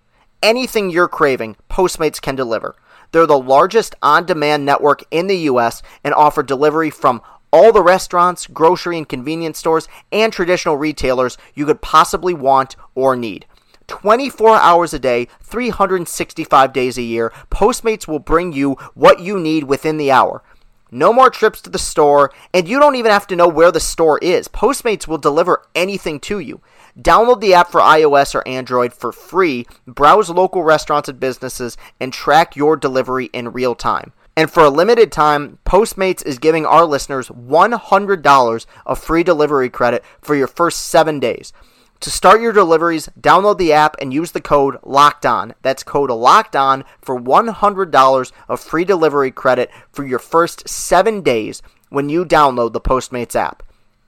Anything 0.41 0.89
you're 0.89 1.07
craving, 1.07 1.55
Postmates 1.69 2.21
can 2.21 2.35
deliver. 2.35 2.75
They're 3.11 3.27
the 3.27 3.37
largest 3.37 3.95
on 4.01 4.25
demand 4.25 4.65
network 4.65 5.03
in 5.11 5.27
the 5.27 5.37
U.S. 5.37 5.81
and 6.03 6.13
offer 6.13 6.43
delivery 6.43 6.89
from 6.89 7.21
all 7.55 7.71
the 7.71 7.81
restaurants, 7.81 8.47
grocery 8.47 8.97
and 8.97 9.07
convenience 9.07 9.57
stores, 9.57 9.87
and 10.11 10.33
traditional 10.33 10.75
retailers 10.75 11.37
you 11.53 11.65
could 11.65 11.81
possibly 11.81 12.33
want 12.33 12.75
or 12.95 13.15
need. 13.15 13.45
24 13.87 14.57
hours 14.57 14.93
a 14.93 14.99
day, 14.99 15.29
365 15.41 16.73
days 16.73 16.97
a 16.97 17.01
year, 17.01 17.31
Postmates 17.49 18.09
will 18.09 18.19
bring 18.19 18.51
you 18.51 18.73
what 18.93 19.21
you 19.21 19.39
need 19.39 19.63
within 19.63 19.95
the 19.95 20.11
hour. 20.11 20.43
No 20.91 21.13
more 21.13 21.29
trips 21.29 21.61
to 21.61 21.69
the 21.69 21.79
store, 21.79 22.29
and 22.53 22.67
you 22.67 22.77
don't 22.77 22.97
even 22.97 23.11
have 23.11 23.27
to 23.27 23.37
know 23.37 23.47
where 23.47 23.71
the 23.71 23.79
store 23.79 24.17
is. 24.17 24.49
Postmates 24.49 25.07
will 25.07 25.17
deliver 25.17 25.65
anything 25.73 26.19
to 26.21 26.39
you. 26.39 26.59
Download 26.99 27.39
the 27.39 27.53
app 27.53 27.71
for 27.71 27.79
iOS 27.79 28.35
or 28.35 28.45
Android 28.45 28.93
for 28.93 29.13
free, 29.13 29.65
browse 29.87 30.29
local 30.29 30.63
restaurants 30.63 31.07
and 31.07 31.21
businesses, 31.21 31.77
and 32.01 32.11
track 32.11 32.57
your 32.57 32.75
delivery 32.75 33.25
in 33.31 33.53
real 33.53 33.75
time. 33.75 34.11
And 34.37 34.51
for 34.51 34.63
a 34.63 34.69
limited 34.69 35.11
time, 35.11 35.59
Postmates 35.65 36.25
is 36.25 36.39
giving 36.39 36.65
our 36.65 36.85
listeners 36.85 37.29
$100 37.29 38.65
of 38.85 38.99
free 38.99 39.23
delivery 39.23 39.69
credit 39.69 40.03
for 40.21 40.35
your 40.35 40.47
first 40.47 40.87
seven 40.87 41.19
days. 41.19 41.53
To 42.01 42.11
start 42.11 42.41
your 42.41 42.51
deliveries, 42.51 43.09
download 43.19 43.57
the 43.57 43.71
app 43.71 43.95
and 44.01 44.13
use 44.13 44.33
the 44.33 44.41
code 44.41 44.77
Locked 44.83 45.25
On. 45.25 45.53
That's 45.61 45.83
code 45.83 46.11
Locked 46.11 46.55
On 46.55 46.83
for 47.01 47.19
$100 47.19 48.31
of 48.49 48.59
free 48.59 48.83
delivery 48.83 49.31
credit 49.31 49.71
for 49.91 50.05
your 50.05 50.19
first 50.19 50.67
seven 50.67 51.21
days 51.21 51.61
when 51.89 52.09
you 52.09 52.25
download 52.25 52.73
the 52.73 52.81
Postmates 52.81 53.35
app. 53.35 53.63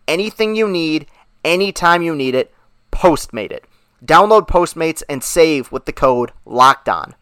Anything 0.09 0.55
you 0.55 0.67
need, 0.67 1.07
anytime 1.45 2.01
you 2.01 2.13
need 2.13 2.35
it, 2.35 2.53
Postmate 2.91 3.51
it. 3.51 3.65
Download 4.05 4.47
Postmates 4.47 5.03
and 5.07 5.23
save 5.23 5.71
with 5.71 5.85
the 5.85 5.93
code 5.93 6.33
Locked 6.45 6.89
On. 6.89 7.15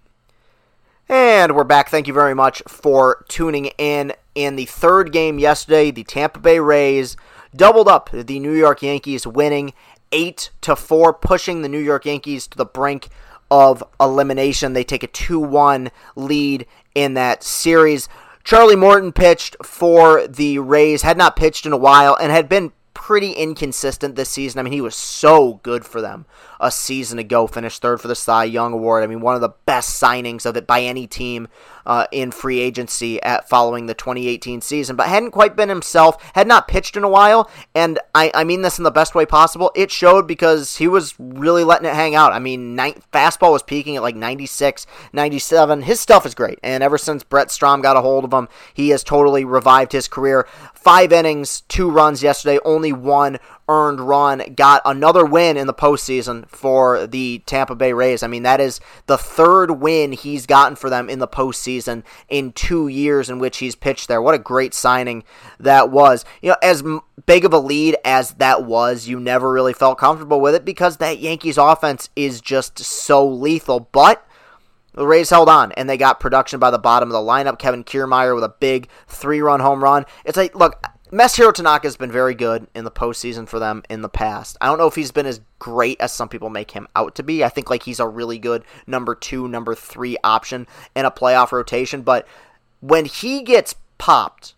And 1.08 1.56
we're 1.56 1.66
back. 1.66 1.90
Thank 1.90 2.08
you 2.08 2.14
very 2.16 2.34
much 2.34 2.64
for 2.68 3.26
tuning 3.28 3.66
in. 3.78 4.14
In 4.34 4.56
the 4.56 4.66
third 4.66 5.12
game 5.12 5.38
yesterday, 5.38 5.92
the 5.92 6.04
Tampa 6.04 6.40
Bay 6.40 6.60
Rays 6.60 7.16
doubled 7.56 7.88
up 7.88 8.10
the 8.12 8.40
New 8.40 8.54
York 8.54 8.82
Yankees, 8.82 9.28
winning 9.28 9.74
8 10.12 10.50
to 10.62 10.76
4, 10.76 11.14
pushing 11.14 11.62
the 11.62 11.70
New 11.70 11.80
York 11.80 12.08
Yankees 12.08 12.48
to 12.48 12.58
the 12.58 12.66
brink 12.66 13.10
of 13.52 13.84
elimination. 14.02 14.74
They 14.74 14.84
take 14.84 15.04
a 15.04 15.08
2 15.08 15.40
1 15.40 15.92
lead 16.16 16.66
in 16.96 17.14
that 17.14 17.44
series. 17.44 18.10
Charlie 18.44 18.76
Morton 18.76 19.12
pitched 19.12 19.56
for 19.64 20.26
the 20.26 20.58
Rays, 20.58 21.04
had 21.04 21.20
not 21.20 21.36
pitched 21.36 21.68
in 21.68 21.72
a 21.72 21.78
while, 21.78 22.18
and 22.20 22.32
had 22.32 22.50
been 22.50 22.72
pretty 22.96 23.34
inconsistent 23.34 24.16
this 24.16 24.30
season. 24.30 24.58
I 24.58 24.64
mean, 24.64 24.74
he 24.74 24.82
was 24.82 24.96
so 24.96 25.60
good 25.62 25.86
for 25.86 26.02
them 26.02 26.26
a 26.60 26.72
season 26.72 27.20
ago, 27.20 27.48
finished 27.48 27.82
third 27.82 28.02
for 28.02 28.08
the 28.08 28.16
Cy 28.16 28.46
Young 28.46 28.74
Award. 28.74 29.04
I 29.04 29.08
mean, 29.08 29.22
one 29.22 29.36
of 29.36 29.42
the 29.42 29.54
best 29.66 30.02
signings 30.02 30.46
of 30.46 30.58
it 30.58 30.68
by 30.68 30.82
any 30.82 31.08
team 31.08 31.48
uh, 31.86 32.08
in 32.12 32.32
free 32.32 32.60
agency 32.60 33.22
at 33.22 33.48
following 33.48 33.86
the 33.86 33.94
2018 33.94 34.62
season, 34.62 34.96
but 34.96 35.08
hadn't 35.08 35.32
quite 35.32 35.56
been 35.56 35.70
himself, 35.70 36.18
had 36.34 36.48
not 36.48 36.68
pitched 36.68 36.98
in 36.98 37.04
a 37.04 37.10
while, 37.10 37.50
and 37.74 38.00
I, 38.14 38.32
I 38.34 38.44
mean 38.44 38.62
this 38.62 38.78
in 38.78 38.84
the 38.84 38.92
best 38.92 39.16
way 39.16 39.26
possible. 39.26 39.72
It 39.76 39.92
showed 39.92 40.28
because 40.28 40.78
he 40.78 40.88
was 40.88 41.14
really 41.20 41.64
letting 41.64 41.88
it 41.88 41.94
hang 41.94 42.16
out. 42.16 42.34
I 42.34 42.40
mean, 42.40 42.76
night, 42.76 43.00
fastball 43.14 43.52
was 43.52 43.64
peaking 43.64 43.96
at 43.96 44.02
like 44.02 44.16
96, 44.16 44.88
97. 45.14 45.84
His 45.84 46.00
stuff 46.00 46.26
is 46.26 46.36
great, 46.36 46.60
and 46.64 46.84
ever 46.84 46.98
since 46.98 47.24
Brent 47.24 47.52
Strom 47.52 47.82
got 47.82 47.98
a 47.98 48.02
hold 48.02 48.24
of 48.24 48.34
him, 48.34 48.48
he 48.74 48.90
has 48.90 49.04
totally 49.04 49.46
revived 49.46 49.92
his 49.92 50.08
career. 50.08 50.48
Five 50.74 51.12
innings, 51.12 51.62
two 51.68 51.90
runs 51.90 52.24
yesterday, 52.24 52.60
only 52.66 52.94
one 52.94 53.38
earned 53.68 54.00
run, 54.00 54.54
got 54.56 54.82
another 54.86 55.26
win 55.26 55.58
in 55.58 55.68
the 55.68 55.74
postseason 55.74 56.48
for 56.50 57.08
the 57.08 57.42
Tampa 57.46 57.76
Bay 57.76 57.94
Rays. 57.94 58.24
I 58.24 58.28
mean, 58.28 58.44
that 58.44 58.62
is 58.62 58.80
the 59.08 59.18
third 59.18 59.72
win 59.72 60.12
he's 60.12 60.46
gotten 60.46 60.76
for 60.76 60.90
them 60.90 61.10
in 61.10 61.20
the 61.20 61.28
postseason 61.28 62.04
in 62.30 62.52
two 62.52 62.88
years 62.88 63.30
in 63.30 63.40
which 63.40 63.58
he's 63.58 63.76
pitched 63.76 64.08
there. 64.08 64.22
What 64.22 64.36
a 64.36 64.40
great 64.40 64.74
signing 64.74 65.24
that 65.60 65.90
was. 65.90 66.26
You 66.42 66.50
know, 66.50 66.58
as 66.62 66.84
big 67.26 67.46
of 67.46 67.54
a 67.54 67.60
lead 67.60 67.98
as 68.06 68.32
that 68.36 68.66
was, 68.66 69.08
you 69.08 69.20
never 69.20 69.52
really 69.52 69.74
felt 69.74 69.98
comfortable 69.98 70.40
with 70.40 70.56
it 70.56 70.66
because 70.66 70.98
that 70.98 71.20
Yankees 71.20 71.58
offense 71.58 72.10
is 72.16 72.42
just 72.42 72.80
so 72.80 73.28
lethal. 73.28 73.80
But 73.80 74.26
the 74.94 75.06
Rays 75.06 75.30
held 75.30 75.50
on 75.50 75.72
and 75.74 75.90
they 75.90 75.98
got 75.98 76.20
production 76.20 76.60
by 76.60 76.72
the 76.72 76.80
bottom 76.80 77.10
of 77.10 77.14
the 77.14 77.20
lineup. 77.20 77.60
Kevin 77.60 77.84
Kiermaier 77.84 78.34
with 78.34 78.44
a 78.44 78.54
big 78.60 78.90
three 79.08 79.42
run 79.42 79.60
home 79.60 79.84
run. 79.84 80.06
It's 80.24 80.38
like, 80.38 80.56
look, 80.56 80.86
Masahiro 81.16 81.54
Tanaka 81.54 81.88
has 81.88 81.96
been 81.96 82.12
very 82.12 82.36
good 82.36 82.68
in 82.76 82.84
the 82.84 82.92
postseason 82.92 83.48
for 83.48 83.58
them 83.58 83.84
in 83.90 84.02
the 84.02 84.10
past. 84.10 84.58
I 84.60 84.66
don't 84.66 84.78
know 84.78 84.88
if 84.88 84.96
he's 84.96 85.14
been 85.14 85.26
as 85.26 85.40
great 85.60 86.02
as 86.02 86.12
some 86.12 86.28
people 86.28 86.50
make 86.50 86.72
him 86.72 86.90
out 86.94 87.16
to 87.16 87.24
be. 87.24 87.42
I 87.42 87.48
think 87.48 87.70
like 87.70 87.84
he's 87.84 88.02
a 88.02 88.08
really 88.08 88.38
good 88.38 88.66
number 88.86 89.16
two, 89.16 89.48
number 89.48 89.76
three 89.76 90.18
option 90.26 90.68
in 90.94 91.06
a 91.06 91.12
playoff 91.12 91.54
rotation. 91.54 92.02
But 92.02 92.28
when 92.82 93.06
he 93.06 93.44
gets 93.44 93.76
popped, 93.98 94.56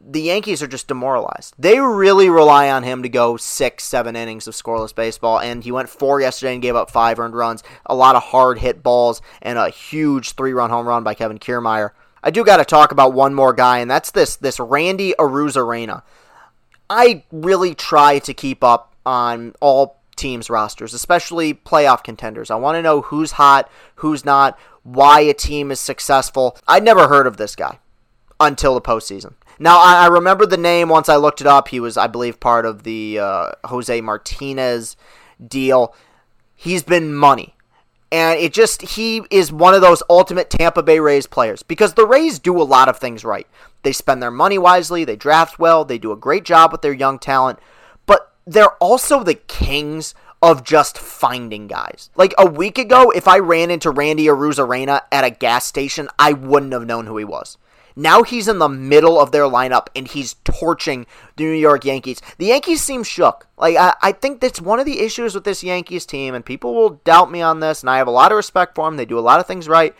the 0.00 0.22
Yankees 0.22 0.62
are 0.62 0.66
just 0.66 0.88
demoralized. 0.88 1.52
They 1.58 1.78
really 1.78 2.30
rely 2.30 2.70
on 2.70 2.82
him 2.82 3.02
to 3.02 3.10
go 3.10 3.36
six, 3.36 3.84
seven 3.84 4.16
innings 4.16 4.48
of 4.48 4.54
scoreless 4.54 4.94
baseball, 4.94 5.38
and 5.38 5.62
he 5.62 5.70
went 5.70 5.90
four 5.90 6.18
yesterday 6.18 6.54
and 6.54 6.62
gave 6.62 6.76
up 6.76 6.90
five 6.90 7.18
earned 7.18 7.36
runs, 7.36 7.62
a 7.84 7.94
lot 7.94 8.16
of 8.16 8.22
hard 8.22 8.58
hit 8.60 8.82
balls, 8.82 9.20
and 9.42 9.58
a 9.58 9.68
huge 9.68 10.32
three 10.32 10.54
run 10.54 10.70
home 10.70 10.88
run 10.88 11.04
by 11.04 11.12
Kevin 11.12 11.38
Kiermaier. 11.38 11.90
I 12.22 12.30
do 12.30 12.44
got 12.44 12.56
to 12.58 12.64
talk 12.64 12.92
about 12.92 13.12
one 13.12 13.34
more 13.34 13.52
guy, 13.52 13.78
and 13.78 13.90
that's 13.90 14.10
this 14.10 14.36
this 14.36 14.58
Randy 14.58 15.14
Arozarena. 15.18 16.02
I 16.90 17.24
really 17.30 17.74
try 17.74 18.18
to 18.20 18.34
keep 18.34 18.64
up 18.64 18.94
on 19.04 19.54
all 19.60 20.00
teams' 20.16 20.50
rosters, 20.50 20.94
especially 20.94 21.54
playoff 21.54 22.02
contenders. 22.02 22.50
I 22.50 22.56
want 22.56 22.76
to 22.76 22.82
know 22.82 23.02
who's 23.02 23.32
hot, 23.32 23.70
who's 23.96 24.24
not, 24.24 24.58
why 24.82 25.20
a 25.20 25.34
team 25.34 25.70
is 25.70 25.80
successful. 25.80 26.58
I'd 26.66 26.82
never 26.82 27.08
heard 27.08 27.26
of 27.26 27.36
this 27.36 27.54
guy 27.54 27.78
until 28.40 28.74
the 28.74 28.80
postseason. 28.80 29.34
Now, 29.58 29.78
I, 29.78 30.04
I 30.04 30.06
remember 30.06 30.46
the 30.46 30.56
name 30.56 30.88
once 30.88 31.08
I 31.08 31.16
looked 31.16 31.40
it 31.40 31.46
up. 31.46 31.68
He 31.68 31.80
was, 31.80 31.96
I 31.96 32.06
believe, 32.06 32.40
part 32.40 32.64
of 32.64 32.84
the 32.84 33.18
uh, 33.18 33.50
Jose 33.64 34.00
Martinez 34.00 34.96
deal. 35.46 35.94
He's 36.54 36.82
been 36.82 37.14
money. 37.14 37.54
And 38.10 38.40
it 38.40 38.54
just, 38.54 38.82
he 38.82 39.22
is 39.30 39.52
one 39.52 39.74
of 39.74 39.82
those 39.82 40.02
ultimate 40.08 40.48
Tampa 40.48 40.82
Bay 40.82 40.98
Rays 40.98 41.26
players 41.26 41.62
because 41.62 41.94
the 41.94 42.06
Rays 42.06 42.38
do 42.38 42.60
a 42.60 42.64
lot 42.64 42.88
of 42.88 42.98
things 42.98 43.24
right. 43.24 43.46
They 43.82 43.92
spend 43.92 44.22
their 44.22 44.30
money 44.30 44.58
wisely, 44.58 45.04
they 45.04 45.16
draft 45.16 45.58
well, 45.58 45.84
they 45.84 45.98
do 45.98 46.12
a 46.12 46.16
great 46.16 46.44
job 46.44 46.72
with 46.72 46.82
their 46.82 46.92
young 46.92 47.18
talent, 47.18 47.58
but 48.06 48.32
they're 48.46 48.74
also 48.80 49.22
the 49.22 49.34
kings 49.34 50.14
of 50.40 50.64
just 50.64 50.98
finding 50.98 51.66
guys. 51.66 52.10
Like 52.16 52.34
a 52.38 52.46
week 52.46 52.78
ago, 52.78 53.10
if 53.10 53.28
I 53.28 53.38
ran 53.38 53.70
into 53.70 53.90
Randy 53.90 54.26
Arozarena 54.26 55.02
at 55.12 55.24
a 55.24 55.30
gas 55.30 55.66
station, 55.66 56.08
I 56.18 56.32
wouldn't 56.32 56.72
have 56.72 56.86
known 56.86 57.06
who 57.06 57.16
he 57.18 57.24
was. 57.24 57.58
Now 57.98 58.22
he's 58.22 58.46
in 58.46 58.60
the 58.60 58.68
middle 58.68 59.20
of 59.20 59.32
their 59.32 59.42
lineup 59.42 59.88
and 59.96 60.06
he's 60.06 60.36
torching 60.44 61.04
the 61.34 61.42
New 61.42 61.50
York 61.50 61.84
Yankees. 61.84 62.22
The 62.38 62.46
Yankees 62.46 62.80
seem 62.80 63.02
shook. 63.02 63.48
Like 63.56 63.76
I, 63.76 63.92
I 64.00 64.12
think 64.12 64.40
that's 64.40 64.60
one 64.60 64.78
of 64.78 64.86
the 64.86 65.00
issues 65.00 65.34
with 65.34 65.42
this 65.42 65.64
Yankees 65.64 66.06
team, 66.06 66.32
and 66.32 66.44
people 66.44 66.74
will 66.74 67.00
doubt 67.04 67.32
me 67.32 67.42
on 67.42 67.58
this, 67.58 67.82
and 67.82 67.90
I 67.90 67.98
have 67.98 68.06
a 68.06 68.12
lot 68.12 68.30
of 68.30 68.36
respect 68.36 68.76
for 68.76 68.84
them. 68.86 68.96
They 68.96 69.04
do 69.04 69.18
a 69.18 69.20
lot 69.20 69.40
of 69.40 69.46
things 69.46 69.66
right. 69.66 69.96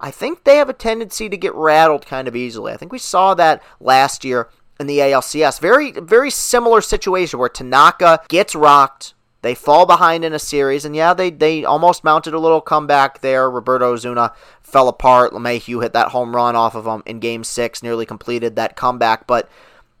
I 0.00 0.10
think 0.10 0.44
they 0.44 0.56
have 0.56 0.70
a 0.70 0.74
tendency 0.74 1.28
to 1.28 1.36
get 1.36 1.54
rattled 1.54 2.06
kind 2.06 2.26
of 2.26 2.34
easily. 2.34 2.72
I 2.72 2.78
think 2.78 2.90
we 2.90 2.98
saw 2.98 3.34
that 3.34 3.62
last 3.80 4.24
year 4.24 4.48
in 4.80 4.86
the 4.86 4.98
ALCS. 4.98 5.60
Very, 5.60 5.92
very 5.92 6.30
similar 6.30 6.80
situation 6.80 7.38
where 7.38 7.50
Tanaka 7.50 8.20
gets 8.28 8.54
rocked 8.54 9.12
they 9.42 9.56
fall 9.56 9.86
behind 9.86 10.24
in 10.24 10.32
a 10.32 10.38
series, 10.38 10.84
and 10.84 10.94
yeah, 10.94 11.12
they, 11.14 11.28
they 11.28 11.64
almost 11.64 12.04
mounted 12.04 12.32
a 12.32 12.38
little 12.38 12.60
comeback 12.60 13.20
there. 13.20 13.50
Roberto 13.50 13.92
Osuna 13.92 14.32
fell 14.62 14.88
apart. 14.88 15.32
LeMahieu 15.32 15.82
hit 15.82 15.92
that 15.92 16.08
home 16.08 16.34
run 16.34 16.54
off 16.54 16.76
of 16.76 16.84
them 16.84 17.02
in 17.06 17.18
game 17.18 17.42
six, 17.42 17.82
nearly 17.82 18.06
completed 18.06 18.54
that 18.54 18.76
comeback. 18.76 19.26
But 19.26 19.48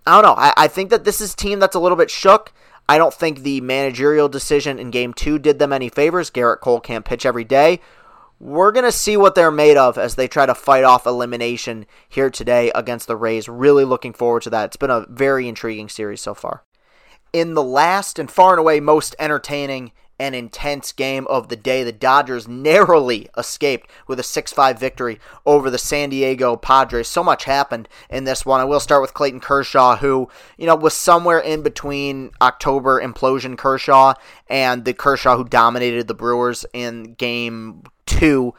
I 0.06 0.20
don't 0.20 0.22
know. 0.22 0.40
I, 0.40 0.52
I 0.56 0.68
think 0.68 0.90
that 0.90 1.04
this 1.04 1.20
is 1.20 1.34
team 1.34 1.58
that's 1.58 1.74
a 1.74 1.80
little 1.80 1.98
bit 1.98 2.10
shook. 2.10 2.52
I 2.88 2.98
don't 2.98 3.12
think 3.14 3.40
the 3.40 3.60
managerial 3.60 4.28
decision 4.28 4.78
in 4.78 4.90
game 4.90 5.12
two 5.12 5.40
did 5.40 5.58
them 5.58 5.72
any 5.72 5.88
favors. 5.88 6.30
Gerrit 6.30 6.60
Cole 6.60 6.80
can't 6.80 7.04
pitch 7.04 7.26
every 7.26 7.44
day. 7.44 7.80
We're 8.38 8.72
going 8.72 8.84
to 8.84 8.92
see 8.92 9.16
what 9.16 9.34
they're 9.34 9.52
made 9.52 9.76
of 9.76 9.98
as 9.98 10.14
they 10.14 10.26
try 10.28 10.46
to 10.46 10.54
fight 10.54 10.82
off 10.84 11.06
elimination 11.06 11.86
here 12.08 12.30
today 12.30 12.70
against 12.74 13.06
the 13.08 13.16
Rays. 13.16 13.48
Really 13.48 13.84
looking 13.84 14.12
forward 14.12 14.42
to 14.42 14.50
that. 14.50 14.66
It's 14.66 14.76
been 14.76 14.90
a 14.90 15.06
very 15.08 15.48
intriguing 15.48 15.88
series 15.88 16.20
so 16.20 16.34
far 16.34 16.64
in 17.32 17.54
the 17.54 17.62
last 17.62 18.18
and 18.18 18.30
far 18.30 18.52
and 18.52 18.60
away 18.60 18.80
most 18.80 19.14
entertaining 19.18 19.92
and 20.22 20.36
intense 20.36 20.92
game 20.92 21.26
of 21.26 21.48
the 21.48 21.56
day. 21.56 21.82
The 21.82 21.90
Dodgers 21.92 22.46
narrowly 22.46 23.28
escaped 23.36 23.90
with 24.06 24.20
a 24.20 24.22
6 24.22 24.52
5 24.52 24.78
victory 24.78 25.18
over 25.44 25.68
the 25.68 25.78
San 25.78 26.10
Diego 26.10 26.54
Padres. 26.54 27.08
So 27.08 27.24
much 27.24 27.44
happened 27.44 27.88
in 28.08 28.22
this 28.22 28.46
one. 28.46 28.60
I 28.60 28.64
will 28.64 28.78
start 28.78 29.02
with 29.02 29.14
Clayton 29.14 29.40
Kershaw, 29.40 29.96
who, 29.96 30.28
you 30.56 30.66
know, 30.66 30.76
was 30.76 30.94
somewhere 30.94 31.40
in 31.40 31.62
between 31.62 32.30
October 32.40 33.02
implosion 33.02 33.58
Kershaw 33.58 34.14
and 34.48 34.84
the 34.84 34.94
Kershaw 34.94 35.36
who 35.36 35.44
dominated 35.44 36.06
the 36.06 36.14
Brewers 36.14 36.64
in 36.72 37.14
game 37.14 37.82
two 38.06 38.54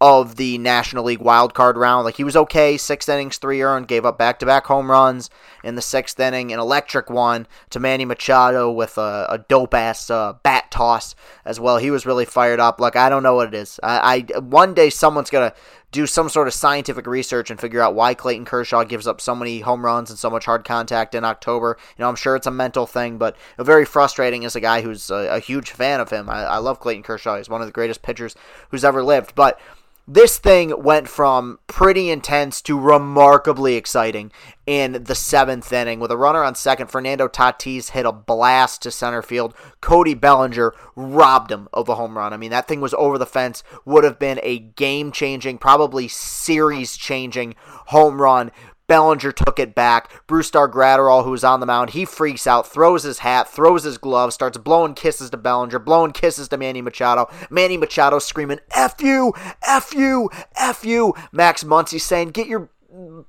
of 0.00 0.36
the 0.36 0.58
National 0.58 1.04
League 1.04 1.20
wild 1.20 1.54
card 1.54 1.76
round. 1.76 2.04
Like 2.04 2.16
he 2.16 2.24
was 2.24 2.36
okay, 2.36 2.76
six 2.76 3.08
innings, 3.08 3.38
three 3.38 3.62
earned, 3.62 3.88
gave 3.88 4.04
up 4.04 4.18
back 4.18 4.38
to 4.40 4.46
back 4.46 4.66
home 4.66 4.90
runs 4.90 5.30
in 5.62 5.76
the 5.76 5.82
sixth 5.82 6.18
inning, 6.18 6.52
an 6.52 6.58
electric 6.58 7.08
one 7.08 7.46
to 7.70 7.80
Manny 7.80 8.04
Machado 8.04 8.70
with 8.70 8.98
a, 8.98 9.26
a 9.30 9.38
dope 9.38 9.74
ass 9.74 10.10
uh, 10.10 10.34
bat 10.42 10.70
toss 10.70 11.14
as 11.44 11.60
well. 11.60 11.78
He 11.78 11.90
was 11.90 12.06
really 12.06 12.24
fired 12.24 12.60
up. 12.60 12.80
Like 12.80 12.96
I 12.96 13.08
don't 13.08 13.22
know 13.22 13.34
what 13.34 13.48
it 13.48 13.54
is. 13.54 13.78
I, 13.82 14.26
I 14.34 14.38
one 14.40 14.74
day 14.74 14.90
someone's 14.90 15.30
gonna 15.30 15.54
do 15.94 16.08
some 16.08 16.28
sort 16.28 16.48
of 16.48 16.54
scientific 16.54 17.06
research 17.06 17.50
and 17.50 17.60
figure 17.60 17.80
out 17.80 17.94
why 17.94 18.14
Clayton 18.14 18.44
Kershaw 18.44 18.82
gives 18.82 19.06
up 19.06 19.20
so 19.20 19.32
many 19.32 19.60
home 19.60 19.84
runs 19.84 20.10
and 20.10 20.18
so 20.18 20.28
much 20.28 20.44
hard 20.44 20.64
contact 20.64 21.14
in 21.14 21.24
October. 21.24 21.78
You 21.96 22.02
know, 22.02 22.08
I'm 22.08 22.16
sure 22.16 22.34
it's 22.34 22.48
a 22.48 22.50
mental 22.50 22.84
thing, 22.84 23.16
but 23.16 23.36
very 23.60 23.84
frustrating 23.84 24.44
as 24.44 24.56
a 24.56 24.60
guy 24.60 24.82
who's 24.82 25.08
a, 25.08 25.36
a 25.36 25.38
huge 25.38 25.70
fan 25.70 26.00
of 26.00 26.10
him. 26.10 26.28
I, 26.28 26.42
I 26.44 26.56
love 26.58 26.80
Clayton 26.80 27.04
Kershaw. 27.04 27.36
He's 27.36 27.48
one 27.48 27.60
of 27.60 27.68
the 27.68 27.72
greatest 27.72 28.02
pitchers 28.02 28.34
who's 28.70 28.84
ever 28.84 29.04
lived. 29.04 29.36
But 29.36 29.60
this 30.06 30.38
thing 30.38 30.82
went 30.82 31.08
from 31.08 31.58
pretty 31.66 32.10
intense 32.10 32.60
to 32.62 32.78
remarkably 32.78 33.74
exciting 33.76 34.30
in 34.66 35.04
the 35.04 35.14
seventh 35.14 35.72
inning. 35.72 35.98
With 35.98 36.10
a 36.10 36.16
runner 36.16 36.44
on 36.44 36.54
second, 36.54 36.88
Fernando 36.88 37.26
Tatis 37.26 37.90
hit 37.90 38.04
a 38.04 38.12
blast 38.12 38.82
to 38.82 38.90
center 38.90 39.22
field. 39.22 39.54
Cody 39.80 40.14
Bellinger 40.14 40.74
robbed 40.94 41.50
him 41.50 41.68
of 41.72 41.88
a 41.88 41.94
home 41.94 42.18
run. 42.18 42.32
I 42.32 42.36
mean, 42.36 42.50
that 42.50 42.68
thing 42.68 42.80
was 42.80 42.94
over 42.94 43.16
the 43.16 43.26
fence, 43.26 43.62
would 43.84 44.04
have 44.04 44.18
been 44.18 44.40
a 44.42 44.58
game 44.58 45.10
changing, 45.10 45.58
probably 45.58 46.08
series 46.08 46.96
changing 46.96 47.54
home 47.86 48.20
run. 48.20 48.50
Bellinger 48.86 49.32
took 49.32 49.58
it 49.58 49.74
back. 49.74 50.26
Brusdar 50.26 50.70
Graterol, 50.70 51.26
was 51.26 51.44
on 51.44 51.60
the 51.60 51.66
mound, 51.66 51.90
he 51.90 52.04
freaks 52.04 52.46
out, 52.46 52.66
throws 52.66 53.02
his 53.02 53.20
hat, 53.20 53.48
throws 53.48 53.84
his 53.84 53.98
glove, 53.98 54.32
starts 54.32 54.58
blowing 54.58 54.94
kisses 54.94 55.30
to 55.30 55.36
Bellinger, 55.36 55.78
blowing 55.78 56.12
kisses 56.12 56.48
to 56.48 56.56
Manny 56.56 56.82
Machado. 56.82 57.28
Manny 57.50 57.76
Machado 57.76 58.18
screaming, 58.18 58.60
F 58.72 59.00
you, 59.00 59.32
F 59.66 59.94
you, 59.94 60.30
F 60.56 60.84
you. 60.84 61.14
Max 61.32 61.64
Muncy 61.64 62.00
saying, 62.00 62.30
get 62.30 62.46
your 62.46 62.68